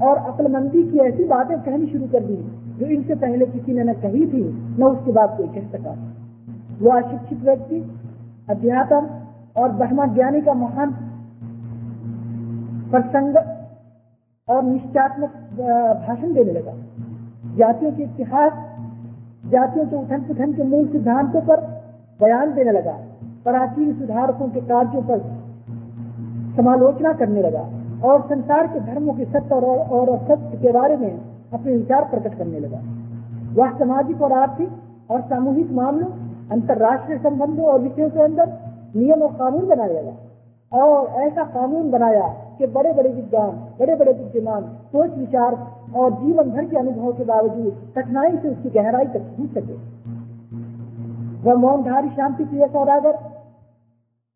[0.03, 2.36] और अक्लमंदी की ऐसी बातें कहनी शुरू कर दी,
[2.80, 4.43] जो इनसे पहले किसी ने न कही थी,
[4.80, 5.93] न उसके बाद कोई कह सका।
[6.82, 7.80] वो अशिक्षित व्यक्ति
[8.49, 9.01] अध्यात्म
[9.55, 10.93] और ब्रह्मा ज्ञानी का महान
[12.91, 13.36] प्रसंग
[14.47, 15.30] और निश्चात्मक
[16.07, 16.74] भाषण देने लगा।
[17.57, 18.51] जातियों के इतिहास,
[19.51, 21.62] जातियों के उठन पुठन के मूल सिद्धांतों पर
[22.20, 22.91] बयान देने लगा,
[23.43, 25.20] प्राचीन सुधारकों के कार्यों पर
[26.55, 27.70] समालोचना करने लगा।
[28.04, 31.12] और संसार के धर्मों के सत्य और, और असत्य के बारे में
[31.54, 32.82] अपने विचार प्रकट करने लगा।
[33.54, 36.10] वह सामाजिक और आर्थिक और सामूहिक मामलों
[36.52, 38.54] अंतर्राष्ट्रीय संबंधों और विषयों के अंदर
[38.95, 40.14] नियम और कानून बनाया गया।
[40.72, 42.28] और ऐसा कानून बनाया
[42.58, 43.49] कि बड़े बड़े विद्वान
[43.80, 45.56] बड़े बड़े विद्यमान सोच विचार
[45.95, 49.76] और जीवन भर के अनुभव के बावजूद कठिनाई से उसकी गहराई तक पहुँच सके।
[51.41, 53.20] वह मौनधारी शांति प्रिय सौदागर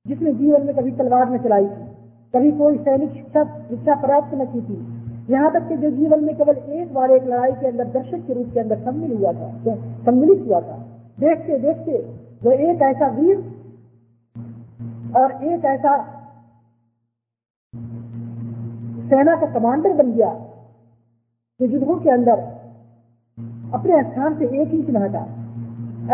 [0.06, 1.85] जिसने जीवन में कभी तलवार में चलाई। थी
[2.34, 4.78] कभी कोई सैनिक शिक्षा शिक्षा प्राप्त न की थी।
[5.30, 8.34] यहाँ तक कि जो जीवन में केवल एक बार एक लड़ाई के अंदर, दर्शक के
[8.34, 10.78] रूप के अंदर सम्मिलित हुआ था सम्मिलित हुआ था।
[11.18, 11.98] देखते देखते
[12.42, 13.38] वो एक ऐसा वीर
[15.18, 15.96] और एक ऐसा
[19.10, 20.30] सेना का कमांडर बन गया,
[21.60, 22.44] जो युद्धों के अंदर
[23.74, 25.24] अपने स्थान से एक इंच न हटा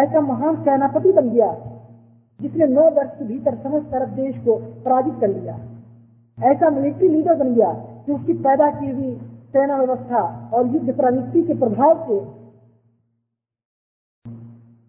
[0.01, 1.51] ऐसा महान सेनापति बन गया,
[2.39, 4.55] जिसने नौ वर्ष के भीतर समस्त अरब देश को
[4.85, 5.57] पराजित कर लिया।
[6.43, 7.71] ऐसा मिलिट्री लीडर बन गया
[8.05, 9.15] कि उसकी पैदा की हुई
[9.53, 10.21] सेना व्यवस्था
[10.53, 12.19] और युद्ध प्रवृत्ति के प्रभाव से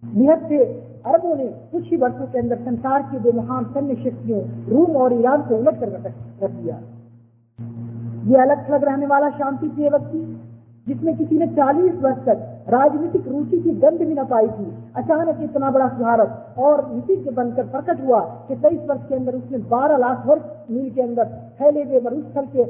[0.02, 0.58] निहत से
[1.06, 5.12] अरबों ने कुछ ही वर्षों के अंदर संसार की दो महान सैन्य शक्तियों, रूम और
[5.12, 5.88] ईरान को उलट कर
[6.42, 6.76] रख दिया।
[8.26, 10.18] ये अलग थलग रहने वाला शांति प्रिय व्यक्ति,
[10.86, 15.38] जिसमें किसी ने 40 वर्ष तक राजनीतिक रुचि की गंध भी न पाई थी। अचानक
[15.42, 19.58] इतना बड़ा सुधारक और नीति के बनकर प्रकट हुआ कि तेईस वर्ष के अंदर उसने
[19.70, 21.24] 12 लाख वर्ष मील के अंदर
[21.58, 22.62] फैले हुए मरुस्थल के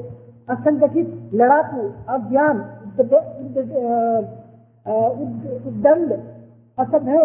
[0.49, 2.55] असंगठित लड़ाकू अभियान
[5.67, 6.13] उद्दंड
[6.77, 7.17] असभ्य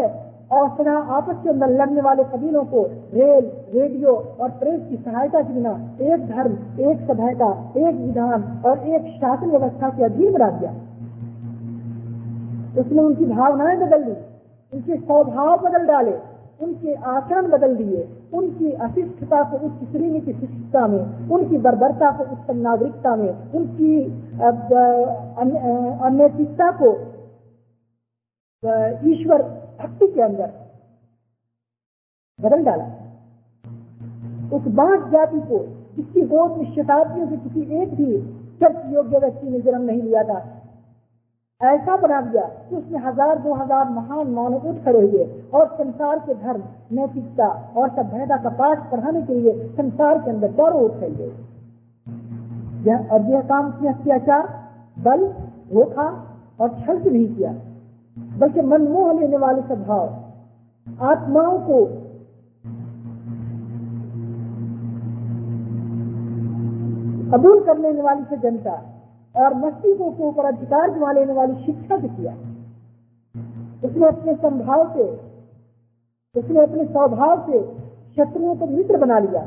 [0.52, 2.82] और आपस के अंदर लड़ने वाले कबीलों को
[3.14, 8.78] रेल, रेडियो और प्रेस की सहायता के बिना एक धर्म, एक सभ्यता, एक विधान और
[8.88, 10.70] एक शासन व्यवस्था के अधीन बना दिया।
[12.78, 14.16] उसने उनकी भावनाएँ बदल दी,
[14.72, 16.12] उनके स्वभाव बदल डाले,
[16.60, 22.24] उनके आचरण बदल दिए, उनकी अशिष्टता को उच्च श्रेणी की शिक्षितता में, उनकी बर्बरता को
[22.32, 23.92] उत्तम नागरिकता में, उनकी
[26.06, 26.90] अनैतिकता को
[29.10, 29.42] ईश्वर
[29.80, 30.50] भक्ति के अंदर
[32.38, 32.84] बदल डाला।
[34.56, 35.58] उस बाँस जाति को,
[35.96, 38.18] जिसकी गोद में शताब्दियों से किसी एक भी
[38.60, 40.38] चर्च योग्य व्यक्ति ने जन्म नहीं लिया था
[41.60, 46.18] ऐसा बना दिया कि उसमें हज़ार, दो हज़ार महान मानव उठ खड़े हुए और संसार
[46.18, 47.46] के धर्म, नैतिकता
[47.76, 51.30] और सभ्यता का पाठ पढ़ाने के लिए संसार के अंदर चारों उठ खड़े
[52.84, 54.46] यह और यह काम उसने अत्याचार
[54.98, 55.24] बल
[55.72, 56.04] धोखा
[56.60, 57.50] और छल नहीं किया,
[58.38, 61.80] बल्कि मनमोह लेने वाले स्वभाव आत्माओं को
[67.32, 68.76] कबूल कर लेने वाली से जनता।
[69.38, 72.32] और मस्तिष्कों के ऊपर अधिकार जमा लेने वाली शिक्षा से किया।
[73.84, 75.04] उसने अपने संभाव से,
[76.34, 77.60] उसने अपने स्वभाव से
[78.16, 79.42] शत्रुओं को मित्र बना लिया,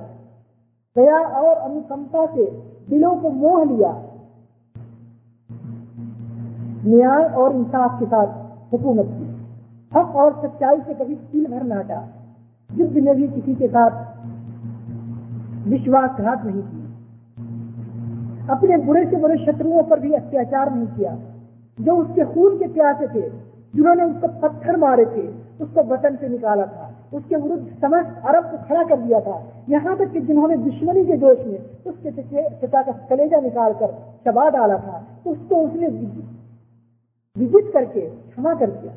[0.95, 2.45] दया और अनुकंपा से
[2.89, 3.91] दिलों को मोह लिया।
[6.85, 8.27] न्याय और इंसाफ के साथ
[8.71, 9.27] हुकूमत की।
[9.91, 12.01] हक और सच्चाई से कभी तिल भर न हटा।
[12.69, 13.91] युद्ध में भी किसी के साथ
[15.67, 16.80] विश्वासघात नहीं किया।
[18.49, 21.17] अपने बुरे से बुरे शत्रुओं पर भी अत्याचार नहीं किया।
[21.77, 23.29] जो उसके खून के प्यासे थे,
[23.75, 25.27] जिन्होंने उसको पत्थर मारे थे,
[25.63, 29.97] उसको वतन से निकाला था। उसके विरुद्ध समस्त अरब को खड़ा कर दिया था। यहाँ
[29.97, 32.11] तक कि जिन्होंने दुश्मनी के दोष में उसके
[32.49, 33.93] पिता का कलेजा निकाल कर
[34.25, 35.87] चबा डाला था, उसको उसने
[37.35, 38.93] विजित करके क्षमा कर दिया।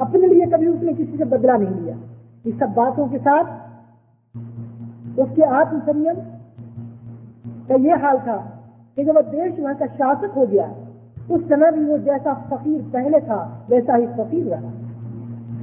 [0.00, 1.96] अपने लिए कभी उसने किसी से बदला नहीं लिया।
[2.46, 3.44] इस सब बातों के साथ
[5.18, 6.16] उसके आत्म संयम
[7.68, 8.36] का ये हाल था
[8.96, 10.74] कि जब देश वहाँ का शासक हो गया,
[11.30, 14.70] उस समय भी वो जैसा फकीर पहले था, वैसा ही फकीर रहा।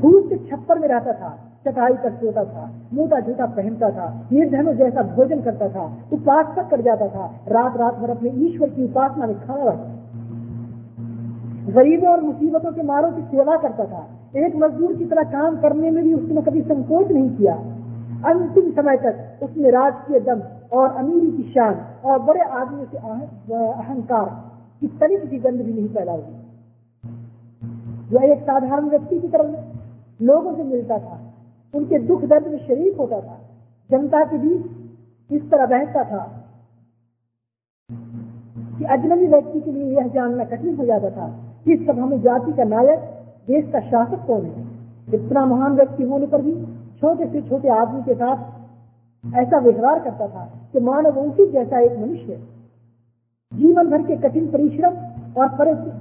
[0.02, 1.38] फूल के छप्पर में रहता था,
[1.68, 6.82] चटाई पर सोता था, मोटा जूता पहनता था निर्धनों जैसा भोजन करता था, उपासना कर
[6.82, 9.92] जाता था रात रात भर अपने ईश्वर की उपासना में खड़ा रहता
[11.74, 15.92] गरीबों और मुसीबतों के मारों की सेवा करता था। एक मजदूर की तरह काम करने
[15.92, 17.56] में भी उसने कभी संकोच नहीं किया।
[18.26, 20.42] अंतिम समय तक उसने राजकीय दम
[20.74, 24.26] और अमीरी की शान और बड़े आदमी से अहंकार
[24.82, 26.24] की तनिक की गंध भी नहीं पैदा हुई।
[28.10, 31.20] जो एक साधारण व्यक्ति की तरफ़ लोगों से मिलता था,
[31.74, 33.38] उनके दुख दर्द में शरीक होता था,
[33.90, 34.66] जनता के बीच
[35.32, 36.24] इस तरह बहता था
[38.78, 41.28] कि अजनबी व्यक्ति के लिए यह जानना कठिन हो जाता था
[41.66, 43.00] कि इस सब हमें जाति का नायक,
[43.48, 44.64] देश का शासक कौन है?
[45.14, 46.54] इतना महान व्यक्ति होने पर भी
[47.02, 51.98] छोटे से छोटे आदमी के साथ ऐसा व्यवहार करता था कि मानव उसी जैसा एक
[52.00, 52.40] मनुष्य
[53.52, 54.94] जीवन भर के कठिन परिश्रम
[55.38, 55.48] और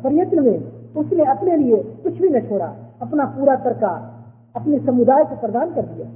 [0.02, 0.58] प्रयत्न में
[0.94, 2.66] उसने अपने लिए कुछ भी न छोड़ा,
[3.02, 4.12] अपना पूरा सरकार
[4.54, 6.06] अपने समुदाय को प्रदान कर दिया।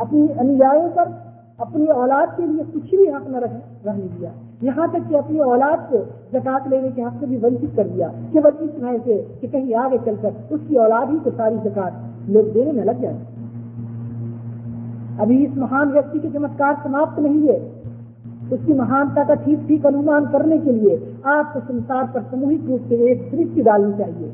[0.00, 1.12] अपनी अनुयायों पर,
[1.60, 4.32] अपनी औलाद के लिए कुछ भी हक न रहने दिया
[4.62, 5.98] यहाँ तक कि अपनी औलाद को
[6.32, 9.74] जकात लेने के हक से भी वंचित कर दिया, केवल इस तरह से कि कहीं
[9.76, 11.92] आगे चलकर उसकी औलाद ही को सारी जकात
[12.28, 13.18] लोग देने में लग जाए
[15.20, 17.58] अभी इस महान व्यक्ति के चमत्कार समाप्त नहीं है
[18.52, 20.96] उसकी महानता का ठीक ठीक अनुमान करने के लिए
[21.26, 24.32] आपको संसार पर सामूहिक रूप से एक दृष्टि डालनी चाहिए।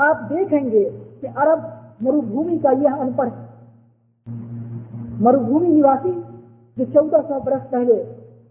[0.00, 0.84] आप देखेंगे
[1.20, 1.68] कि अरब
[2.02, 3.30] मरुभूमि का यह अनपढ़
[5.22, 6.10] मरुभूमि निवासी
[6.76, 7.96] जो चौदह सौ बरस पहले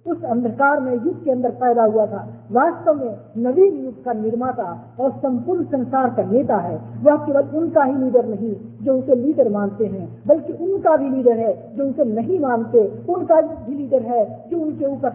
[0.08, 4.95] उस अंधकार में युग के अंदर पैदा हुआ था। वास्तव में नवीन युग का निर्माता
[4.99, 9.49] और संपूर्ण संसार का नेता है। वह केवल उनका ही लीडर नहीं, जो उसे लीडर
[9.49, 14.49] मानते हैं, बल्कि उनका भी लीडर है, जो उसे नहीं मानते, उनका भी लीडर है,
[14.49, 15.10] जो उनके ऊपर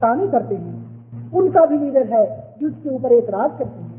[0.00, 0.84] ताने करते हैं।
[1.32, 3.94] उनका भी लीडर है, जो उसके ऊपर एतराज़ करते हैं।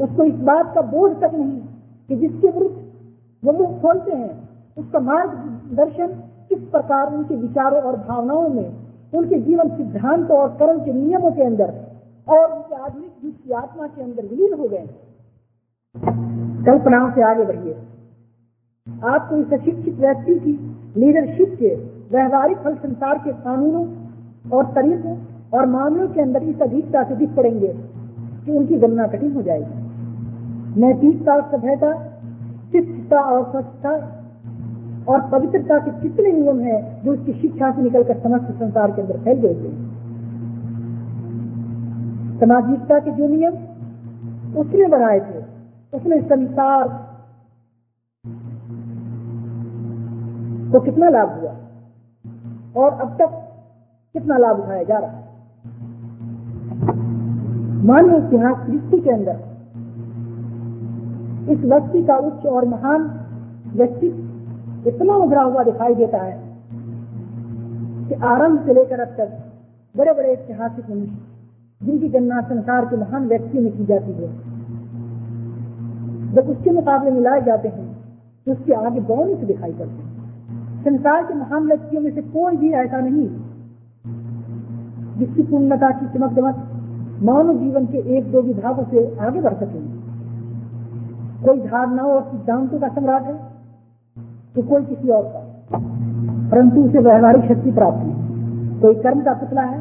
[0.00, 1.60] उसको इस बात का बोझ तक नहीं
[2.08, 2.76] कि जिसके विरुद्ध
[3.44, 4.48] वो मुँह खोलते हैं,
[4.78, 8.68] उसका मार्गदर्शन किस प्रकार उनके विचारों और भावनाओं में,
[9.14, 11.72] उनके जीवन सिद्धांतों और कर्म के नियमों के अंदर
[12.26, 14.86] और उनके आधुनिक युग की आत्मा के अंदर विलीन हो गए
[16.66, 17.74] कल्पनाओं से आगे बढ़िए।
[19.06, 20.52] आपको इस अशिक्षित व्यक्ति की
[20.96, 21.74] लीडरशिप के
[22.10, 23.84] व्यवहारिक फल संसार के कानूनों
[24.50, 25.16] और तरीकों
[25.54, 27.72] और मामलों के अंदर इस अधिकता से दिख पड़ेंगे
[28.44, 31.92] कि उनकी गणना कठिन हो जाएगी। नैतिकता सभ्यता
[32.72, 33.96] शिक्षता और स्वच्छता
[35.08, 39.18] और पवित्रता के कितने नियम हैं जो उसकी शिक्षा से निकलकर समस्त संसार के अंदर
[39.18, 39.92] फैल गए थे?
[42.38, 43.52] सामाजिकता के जो नियम,
[44.60, 45.44] उसने बनाए थे।
[45.96, 46.88] उसने संसार
[50.72, 51.56] को कितना लाभ हुआ
[52.76, 53.30] और अब तक
[54.12, 55.22] कितना लाभ उठाया जा रहा है?
[57.84, 59.52] मानव इतिहास सृष्टि के अंदर
[61.52, 63.20] इस व्यक्ति का उच्च और महान
[63.76, 64.31] व्यक्ति
[64.82, 66.40] इतना उभरा हुआ दिखाई देता है
[68.08, 69.28] कि आरंभ से लेकर अब तक
[69.94, 71.18] बड़े बड़े ऐतिहासिक मनुष्य,
[71.80, 74.28] जिनकी गणना संसार के महान व्यक्तियों में की जाती है,
[76.34, 77.86] जब उसके मुकाबले मिलाए जाते हैं
[78.46, 82.56] तो उसके आगे बहुत से दिखाई पड़ते हैं। संसार के महान व्यक्तियों में से कोई
[82.56, 83.28] भी ऐसा नहीं
[85.18, 86.68] जिसकी पूर्णता की चमक दमक
[87.22, 89.80] मानव जीवन के एक दो विभागों से आगे बढ़ सके।
[91.44, 93.51] कोई धारणाओं और सिद्धांतों का सम्राट है
[94.54, 95.40] तो कोई किसी और का।
[96.50, 98.12] परंतु उसे व्यवहारिक शक्ति प्राप्त है
[98.80, 99.78] कोई कर्म का पुतला है,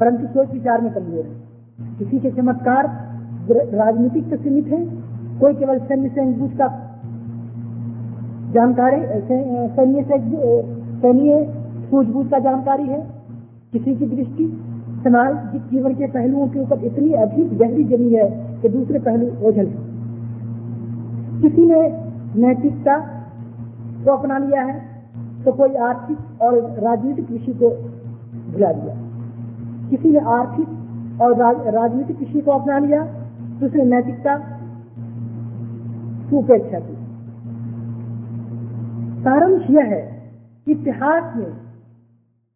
[0.00, 2.86] परंतु सोच विचार में कमज़ोर है। किसी के चमत्कार
[3.50, 4.80] राजनीतिक से सीमित है,
[5.40, 6.68] कोई केवल सैन्य से बूझ का
[8.54, 9.00] जानकारी
[9.76, 10.18] सैन्य से
[11.02, 11.44] सैन्य
[11.90, 13.00] सूझबूझ का जानकारी है।
[13.72, 14.46] किसी की दृष्टि
[15.04, 15.36] समाज
[15.70, 18.28] जीवन के पहलुओं के ऊपर इतनी अधिक गहरी जमी है
[18.62, 19.68] कि दूसरे पहलू ओझल
[21.42, 21.80] किसी ने
[22.36, 22.96] नैतिकता
[24.04, 24.78] को अपना लिया है
[25.44, 27.70] तो कोई आर्थिक और राजनीतिक विषय को
[28.52, 28.94] भुला दिया।
[29.90, 31.36] किसी ने आर्थिक और
[31.70, 33.02] राजनीतिक विषय को अपना लिया,
[33.60, 34.34] दूसरे नैतिकता
[36.32, 36.94] उपेक्षा की।
[39.22, 40.02] सारांश यह है
[40.66, 41.52] कि इतिहास में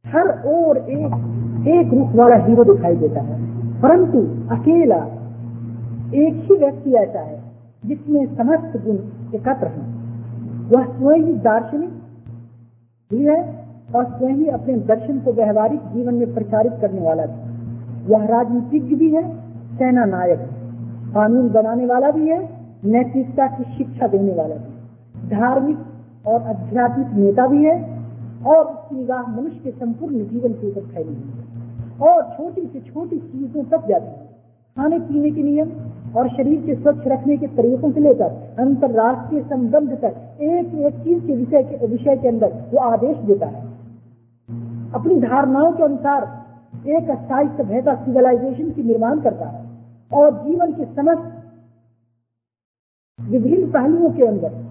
[0.05, 3.37] हर ओर एक एक रूप वाला हीरो दिखाई देता है,
[3.83, 4.19] परंतु
[4.55, 5.03] अकेला
[6.17, 7.43] एक ही व्यक्ति ऐसा है
[7.83, 8.97] जिसमें समस्त गुण
[9.35, 9.87] एकत्र हैं।
[10.65, 11.91] वह स्वयं ही दार्शनिक
[13.11, 13.39] भी है
[13.95, 18.97] और स्वयं ही अपने दर्शन को व्यवहारिक जीवन में प्रचारित करने वाला भी वह राजनीतिज्ञ
[18.97, 19.23] भी है,
[19.79, 20.39] सेना नायक
[21.15, 22.39] कानून बनाने वाला भी है,
[22.85, 27.77] नैतिकता की शिक्षा देने वाला भी धार्मिक और आध्यात्मिक नेता भी है
[28.47, 32.81] और उसकी निगाह मनुष्य के संपूर्ण जीवन के ऊपर फैली हुई है और छोटी से
[32.83, 34.27] छोटी चीज़ों तक जाती है।
[34.77, 35.69] खाने पीने के नियम
[36.15, 41.27] और शरीर के स्वच्छ रखने के तरीकों से लेकर अंतर्राष्ट्रीय संबंध तक, एक एक चीज़
[41.27, 43.63] के विषय के विषय के अंदर वो आदेश देता है।
[44.95, 46.23] अपनी धारणाओं के अनुसार
[46.89, 49.63] एक अस्थायी सभ्यता सिविलाइजेशन की निर्माण करता है
[50.13, 51.33] और जीवन के समस्त
[53.19, 54.63] विभिन्न पहलुओं के अंदर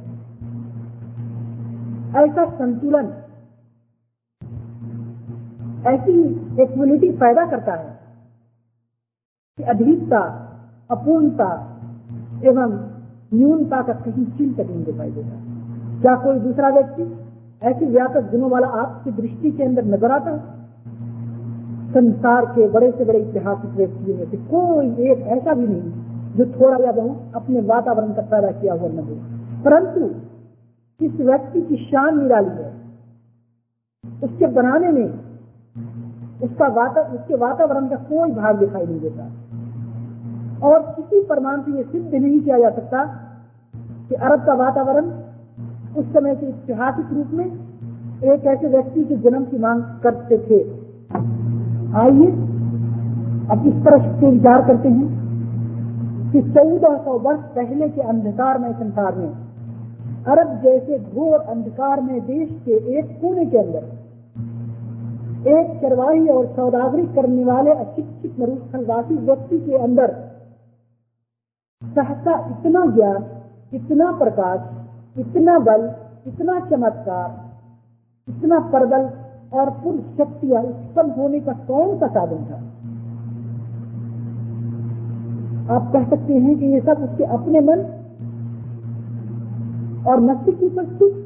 [2.17, 3.07] ऐसा संतुलन,
[5.87, 6.13] ऐसी
[6.63, 7.91] इक्वलिटी पैदा करता है
[9.57, 10.19] कि अधिकता
[10.93, 11.51] अपूर्णता
[12.43, 12.73] एवं
[13.33, 17.03] न्यूनता का कहीं चिन्ह तक नहीं दिखाई देता। क्या कोई दूसरा व्यक्ति
[17.61, 20.37] ऐसी व्यापक गुणों वाला आपकी दृष्टि के अंदर नज़र आता
[21.93, 25.91] संसार के बड़े से बड़े ऐतिहासिक व्यक्तियों में से कोई एक ऐसा भी नहीं
[26.37, 29.15] जो थोड़ा या बहुत अपने वातावरण का पैदा किया हुआ न हो।
[29.65, 30.09] परंतु
[30.99, 32.71] इस व्यक्ति की शान निराली है।
[34.23, 35.07] उसके बनाने में
[36.43, 39.29] उसका वाता, उसके वातावरण का कोई भाग दिखाई नहीं देता।
[40.63, 43.03] और किसी प्रमाण से यह सिद्ध नहीं किया जा सकता
[44.09, 45.05] कि अरब का वातावरण
[45.97, 47.45] उस समय के ऐतिहासिक रूप में
[48.33, 50.59] एक ऐसे व्यक्ति के जन्म की मांग करते थे।
[51.97, 52.27] आइए
[53.51, 55.07] अब इस तरह से विचार करते हैं
[56.31, 59.31] कि चौदह सौ वर्ष पहले के अंधकार में, संसार में,
[60.27, 63.83] अरब जैसे घोर अंधकार में देश के एक कोने के अंदर
[65.49, 70.15] एक चरवाही और सौदागरी करने वाले अशिक्षित मरुस्थलवासी व्यक्ति के अंदर
[71.95, 73.25] सहसा इतना ज्ञान,
[73.73, 74.59] इतना प्रकाश,
[75.19, 75.95] इतना बल,
[76.27, 77.43] इतना चमत्कार,
[78.29, 79.09] इतना परबल
[79.57, 82.73] और पूर्ण शक्तियाँ उत्पन्न होने का कौन सा साधन था?
[85.75, 87.79] आप कह सकते हैं कि ये सब उसके अपने मन
[90.07, 91.23] और मस्तिष्क की उपस्थित।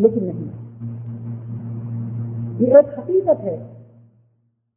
[0.00, 0.50] लेकिन नहीं।
[2.58, 3.56] ये एक हकीकत है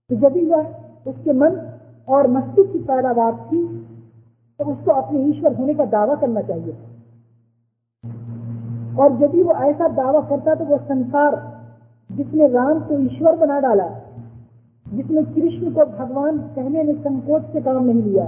[0.09, 0.67] कि यदि वह
[1.07, 1.71] उसके मन
[2.09, 3.84] और मस्तिष्क की पैदावार थी
[4.59, 6.73] तो उसको अपने ईश्वर होने का दावा करना चाहिए
[8.99, 11.35] और यदि वो ऐसा दावा करता तो वो संसार
[12.09, 13.85] जिसने राम को ईश्वर बना डाला,
[14.85, 18.25] जिसने कृष्ण को भगवान कहने में संकोच से काम नहीं लिया,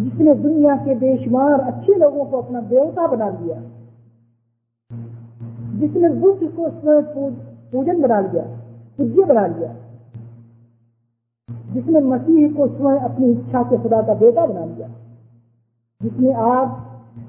[0.00, 3.60] जिसने दुनिया के बेशुमार अच्छे लोगों को अपना देवता बना लिया,
[5.78, 7.02] जिसने बुद्ध को स्वयं
[7.72, 8.42] पूजन बना लिया,
[8.98, 9.74] पूज्य बना लिया
[11.72, 14.88] जिसने मसीह को स्वयं अपनी इच्छा से खुदा का बेटा बना लिया।
[16.02, 16.68] जिसने आग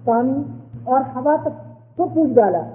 [0.07, 0.45] पानी
[0.87, 1.51] और हवा तक
[1.97, 2.67] को पूछ डाला।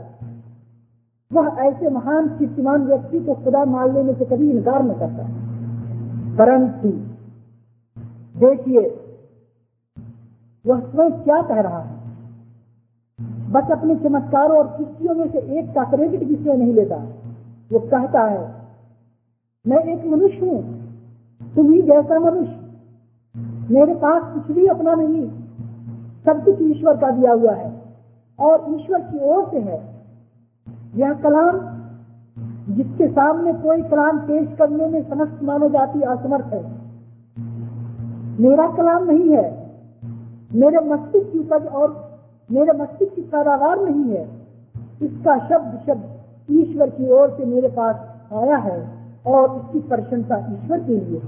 [1.33, 5.49] वह ऐसे महान कीर्तिमान व्यक्ति को खुदा मान लेने से कभी इनकार न करता।
[6.37, 6.89] परंतु
[8.39, 9.05] देखिए,
[10.67, 11.99] वह स्वयं क्या कह रहा है?
[13.51, 16.97] बस अपने चमत्कारों और कृष्टियों में से एक का क्रेडिट भी स्वयं नहीं लेता।
[17.73, 18.55] वो कहता है,
[19.67, 20.88] मैं एक मनुष्य हूँ।
[21.43, 25.31] तुम ही जैसा मनुष्य। मेरे पास कुछ भी अपना नहीं
[26.25, 27.83] सब कुछ ईश्वर का दिया हुआ है
[28.39, 30.05] और ईश्वर की ओर से है।
[30.97, 31.61] यह कलाम,
[32.75, 36.63] जिसके सामने कोई कलाम पेश करने में समस्त मानव जाति असमर्थ है।
[38.41, 39.73] मेरा कलाम नहीं है।
[40.55, 42.19] मेरे मस्तिष्क की उपज और
[42.53, 44.29] मेरे मस्तिष्क की पैदावार नहीं है।
[45.03, 46.05] इसका शब्द शब्द
[46.51, 47.97] ईश्वर की ओर से मेरे पास
[48.33, 51.21] आया है। और इसकी प्रशंसा ईश्वर के लिए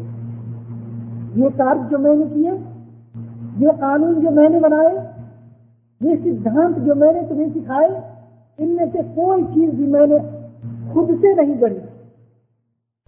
[1.45, 2.53] ये कार्य जो मैंने किए,
[3.66, 4.95] ये कानून जो मैंने बनाए,
[6.01, 7.91] ये सिद्धांत जो मैंने तुम्हें सिखाए,
[8.59, 10.18] इनमें से कोई चीज़ भी मैंने
[10.95, 11.80] खुद से नहीं गढ़ी।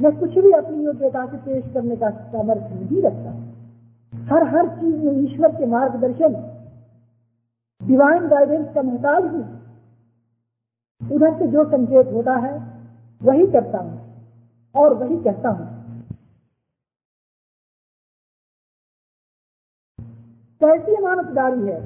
[0.00, 3.32] मैं कुछ भी अपनी योग्यता से पेश करने का सामर्थ्य नहीं रखता।
[4.12, 6.34] हर हर चीज़ में ईश्वर के मार्गदर्शन
[7.80, 9.44] डिवाइन गाइडेंस का मोहताज हूँ।
[11.12, 12.62] उधर से जो संकेत होता है,
[13.22, 14.01] वही करता हूँ।
[14.74, 15.66] और वही कहता हूँ।
[20.60, 21.80] कैसी मानवदारी है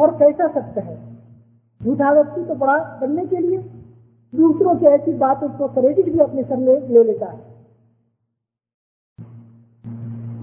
[0.00, 0.96] और कैसा सत्य है?
[1.80, 3.58] झूठा व्यक्ति तो बड़ा बनने के लिए
[4.32, 7.46] दूसरों की ऐसी बातों को क्रेडिट भी अपने सर ले लेता है।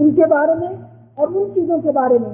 [0.01, 0.70] उनके बारे में
[1.18, 2.34] और उन चीज़ों के बारे में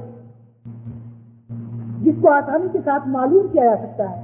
[2.04, 4.22] जिसको आसानी के साथ मालूम किया जा सकता है,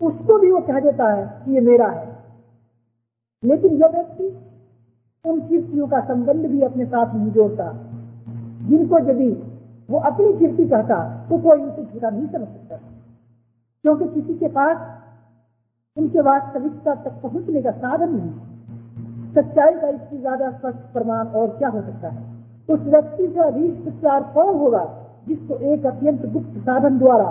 [0.00, 2.19] उसको भी वो कह देता है कि ये मेरा है।
[3.42, 4.26] लेकिन यह व्यक्ति
[5.24, 7.72] उन कीर्तियों का संबंध भी अपने साथ नहीं जोड़ता,
[8.68, 9.30] जिनको यदि
[9.88, 12.76] वो अपनी कीर्ति कहता तो कोई उसे झूठा नहीं समझ सकता।
[13.84, 14.76] क्योंकि किसी के पास
[15.96, 21.68] उनके वास्तविकता तक पहुँचने का साधन नहीं। सच्चाई का इससे ज़्यादा स्पष्ट प्रमाण और क्या
[21.68, 22.22] हो सकता है?
[22.68, 24.84] उस व्यक्ति से अधिक सच्चार कौन होगा,
[25.28, 27.28] जिसको एक अत्यंत गुप्त साधन द्वारा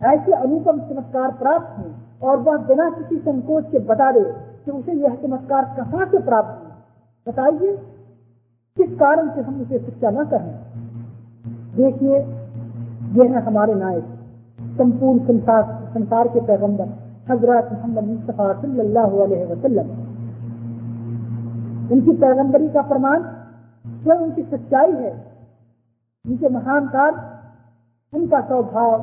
[0.00, 4.24] ऐसे अनुपम चमत्कार प्राप्त हो और वह बिना किसी संकोच के बता दे
[4.64, 6.70] कि उसे यह चमत्कार कहाँ से प्राप्त हुआ?
[7.28, 7.76] बताइए।
[8.76, 10.60] किस कारण से हम उसे सच्चा न करें?
[11.76, 12.18] देखिए,
[13.12, 14.04] यह है हमारे नायक,
[14.60, 16.84] संपूर्ण संसार संसार के पैगंबर,
[17.30, 19.90] हज़रत मोहम्मद मुस्तफ़ा सल्लल्लाहु अलैहि वसल्लम।
[21.92, 23.22] उनकी पैगंबरी का प्रमाण
[23.86, 25.26] स्वयं उनकी सच्चाई है।
[26.26, 27.22] उनके महान कार्य,
[28.18, 28.94] उनका स्वभाव,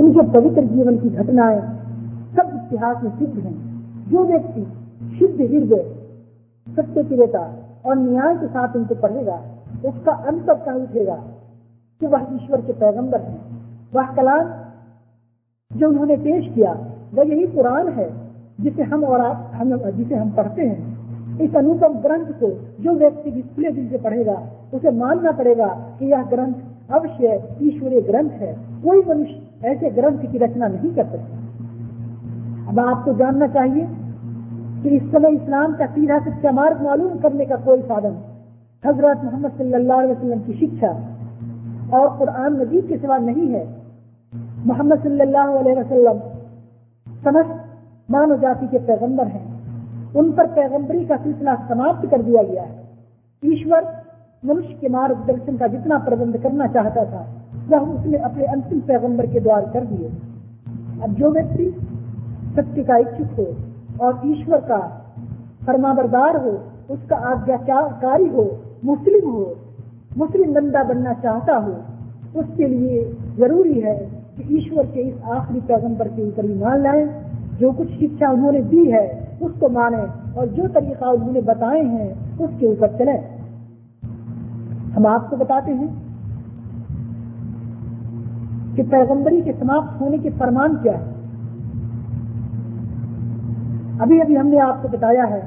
[0.00, 1.78] उनके पवित्र जीवन की घटनाएँ
[2.36, 3.77] सब इतिहास में सिद्ध हैं।
[4.08, 4.62] जो व्यक्ति
[5.18, 5.94] शुद्ध हृदय,
[6.68, 7.56] सत्य क्रियता
[7.86, 9.42] और न्याय के साथ उनको पढ़ेगा,
[9.86, 11.14] उसका अंत कह उठेगा
[12.00, 13.40] कि वह ईश्वर के पैगंबर हैं।
[13.94, 14.50] वह कलाम
[15.78, 16.72] जो उन्होंने पेश किया,
[17.14, 18.10] वह यही कुरान है
[18.60, 20.98] जिसे हम और आप, हम, जिसे हम पढ़ते हैं।
[21.38, 24.42] इस अनुपम ग्रंथ को जो व्यक्ति खुले दिल से पढ़ेगा,
[24.74, 25.66] उसे मानना पड़ेगा
[25.98, 26.54] कि यह ग्रंथ
[26.90, 31.47] अवश्य ईश्वरीय ग्रंथ है। कोई मनुष्य ऐसे ग्रंथ की रचना नहीं कर सकता।
[32.68, 33.86] अब आपको जानना चाहिए
[34.82, 38.16] कि इस समय इस्लाम का सीधा सच्चा मार्ग मालूम करने का कोई साधन
[38.82, 40.90] हज़रत मोहम्मद सल्लल्लाहु अलैहि वसल्लम की शिक्षा
[41.92, 43.64] और कुरान मजीद के सिवा नहीं है।
[44.66, 46.20] मोहम्मद सल्लल्लाहु अलैहि वसल्लम
[47.22, 47.54] समस्त
[48.08, 53.52] मानव जाति के पैगंबर हैं। उन पर पैगंबरी का सिलसिला समाप्त कर दिया गया है।
[53.52, 53.92] ईश्वर
[54.42, 57.26] मनुष्य के मार्गदर्शन का जितना प्रबंध करना चाहता था,
[57.68, 60.08] वह उसने अपने अंतिम पैगंबर के द्वार कर दिए।
[61.02, 61.64] अब जो व्यक्ति
[62.58, 63.46] सत्य का इच्छुक हो
[64.04, 64.78] और ईश्वर का
[65.66, 66.50] फरमाबरदार हो,
[66.90, 68.44] उसका आज्ञाकारी हो,
[68.84, 69.56] मुस्लिम हो,
[70.16, 71.74] मुस्लिम बंदा बनना चाहता हो,
[72.40, 73.02] उसके लिए
[73.36, 73.94] ज़रूरी है
[74.36, 77.24] कि ईश्वर के इस आखिरी पैगंबर के ऊपर ईमान लाए।
[77.60, 79.96] जो कुछ शिक्षा उन्होंने दी है, उसको माने
[80.40, 83.16] और जो तरीका उन्होंने बताए हैं, उसके ऊपर चले।
[84.92, 85.88] हम आपको बताते हैं
[88.76, 91.17] कि पैगंबरी के समाप्त होने के फरमान क्या है।
[94.00, 95.40] अभी अभी हमने आपको बताया है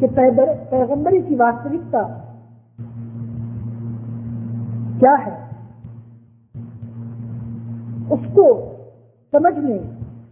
[0.00, 2.02] कि पैगंबरी की वास्तविकता
[5.00, 5.32] क्या है?
[8.12, 8.44] उसको
[9.32, 9.78] समझने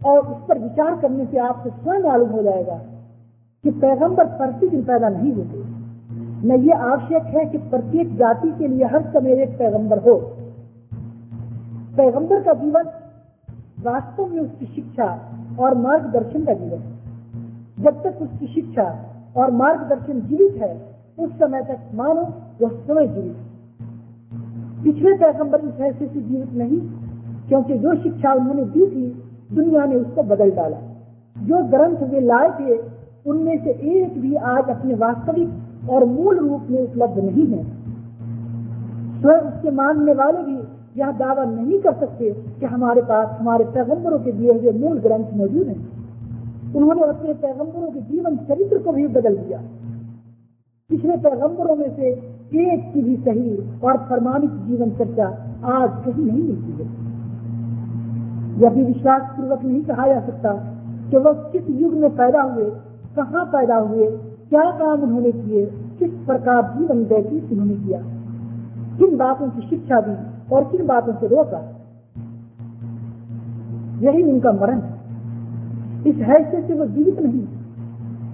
[0.05, 2.77] और उस पर विचार करने से आपको स्वयं मालूम हो जाएगा
[3.63, 5.63] कि पैगंबर प्रतिदिन पैदा नहीं होते।
[6.47, 10.15] न ये आवश्यक है कि प्रत्येक जाति के लिए हर समय एक पैगंबर हो।
[11.97, 12.85] पैगंबर का जीवन
[13.81, 15.07] वास्तव में उसकी शिक्षा
[15.59, 16.81] और मार्गदर्शन का जीवन।
[17.83, 19.05] जब तक उसकी शिक्षा
[19.37, 22.21] और मार्गदर्शन जीवित है, उस समय तक मानो
[22.61, 23.37] वह समय जीवित
[24.83, 26.79] पिछले पैगंबर इस ऐसे से जीवित नहीं,
[27.47, 30.77] क्योंकि जो शिक्षा उन्होंने दी थी, दुनिया ने उसको बदल डाला।
[31.37, 32.77] जो ग्रंथ वे लाए थे,
[33.25, 37.63] उनमें से एक भी आज अपने वास्तविक और मूल रूप में उपलब्ध नहीं है।
[39.21, 40.57] स्वयं उसके मानने वाले भी
[40.97, 45.25] यह दावा नहीं कर सकते कि हमारे पास, हमारे पैगंबरों के दिए हुए मूल ग्रंथ
[45.33, 45.99] मौजूद हैं।
[46.73, 49.61] उन्होंने अपने पैगंबरों के जीवन चरित्र को भी बदल दिया।
[50.89, 52.09] पिछले पैगंबरों में से
[52.55, 55.25] एक की भी सही और प्रमाणित जीवन चर्चा
[55.63, 57.09] आज कहीं नहीं मिलती है।
[58.61, 60.53] यह भी विश्वास पूर्वक नहीं कहा जा सकता
[61.11, 62.65] कि वह किस युग में पैदा हुए,
[63.15, 64.11] कहाँ पैदा हुए,
[64.49, 65.65] क्या काम उन्होंने किए,
[65.99, 68.01] किस प्रकार जीवन व्यतीत उन्होंने किया।
[68.97, 71.59] किन बातों की शिक्षा दी और किन बातों से रोका?
[74.01, 74.97] यही उनका मरण है।
[76.07, 77.45] इस हैसियत से वो जीवित नहीं,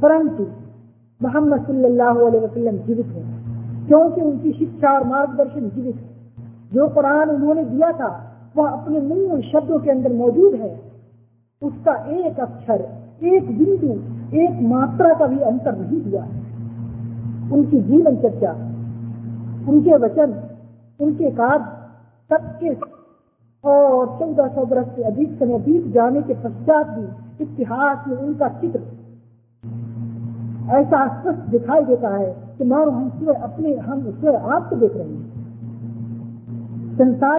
[0.02, 0.44] परंतु
[1.22, 3.24] मोहम्मद सल्लल्लाहु अलैहि वसल्लम जीवित है,
[3.88, 6.14] क्योंकि उनकी शिक्षा और मार्गदर्शन जीवित है।
[6.74, 8.10] जो कुरान उन्होंने दिया था,
[8.58, 10.70] वह अपने मूल शब्दों के अंदर मौजूद है।
[11.62, 12.82] उसका एक अक्षर,
[13.24, 13.92] एक बिंदु,
[14.38, 16.44] एक मात्रा का भी अंतर नहीं हुआ है।
[17.52, 18.52] उनकी जीवन चर्चा,
[19.70, 20.34] उनके वचन,
[21.00, 21.75] उनके कार्य
[22.31, 22.75] सबके
[23.65, 28.49] और चौदह सौ बरस से अधिक समय बीत जाने के पश्चात भी इतिहास में उनका
[28.61, 28.81] चित्र
[30.79, 35.07] ऐसा स्पष्ट दिखाई देता है कि मानो हम स्वयं अपने हम स्वयं आपको देख रहे
[35.07, 35.39] हैं
[36.99, 37.39] संसार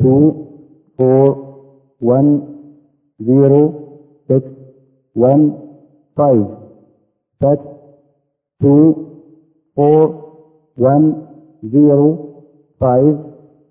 [0.00, 0.46] 2
[1.00, 1.36] 4
[2.00, 2.40] 1
[3.22, 3.72] 0
[4.28, 4.42] 6
[5.16, 5.52] 1
[6.16, 6.58] 5
[7.44, 7.58] fax
[8.60, 9.11] 2
[9.74, 11.26] four one
[11.70, 12.44] zero
[12.78, 13.16] five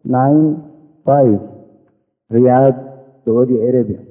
[0.03, 0.63] nine
[1.05, 1.39] five
[2.31, 4.10] Riyadh, Saudi Arabia.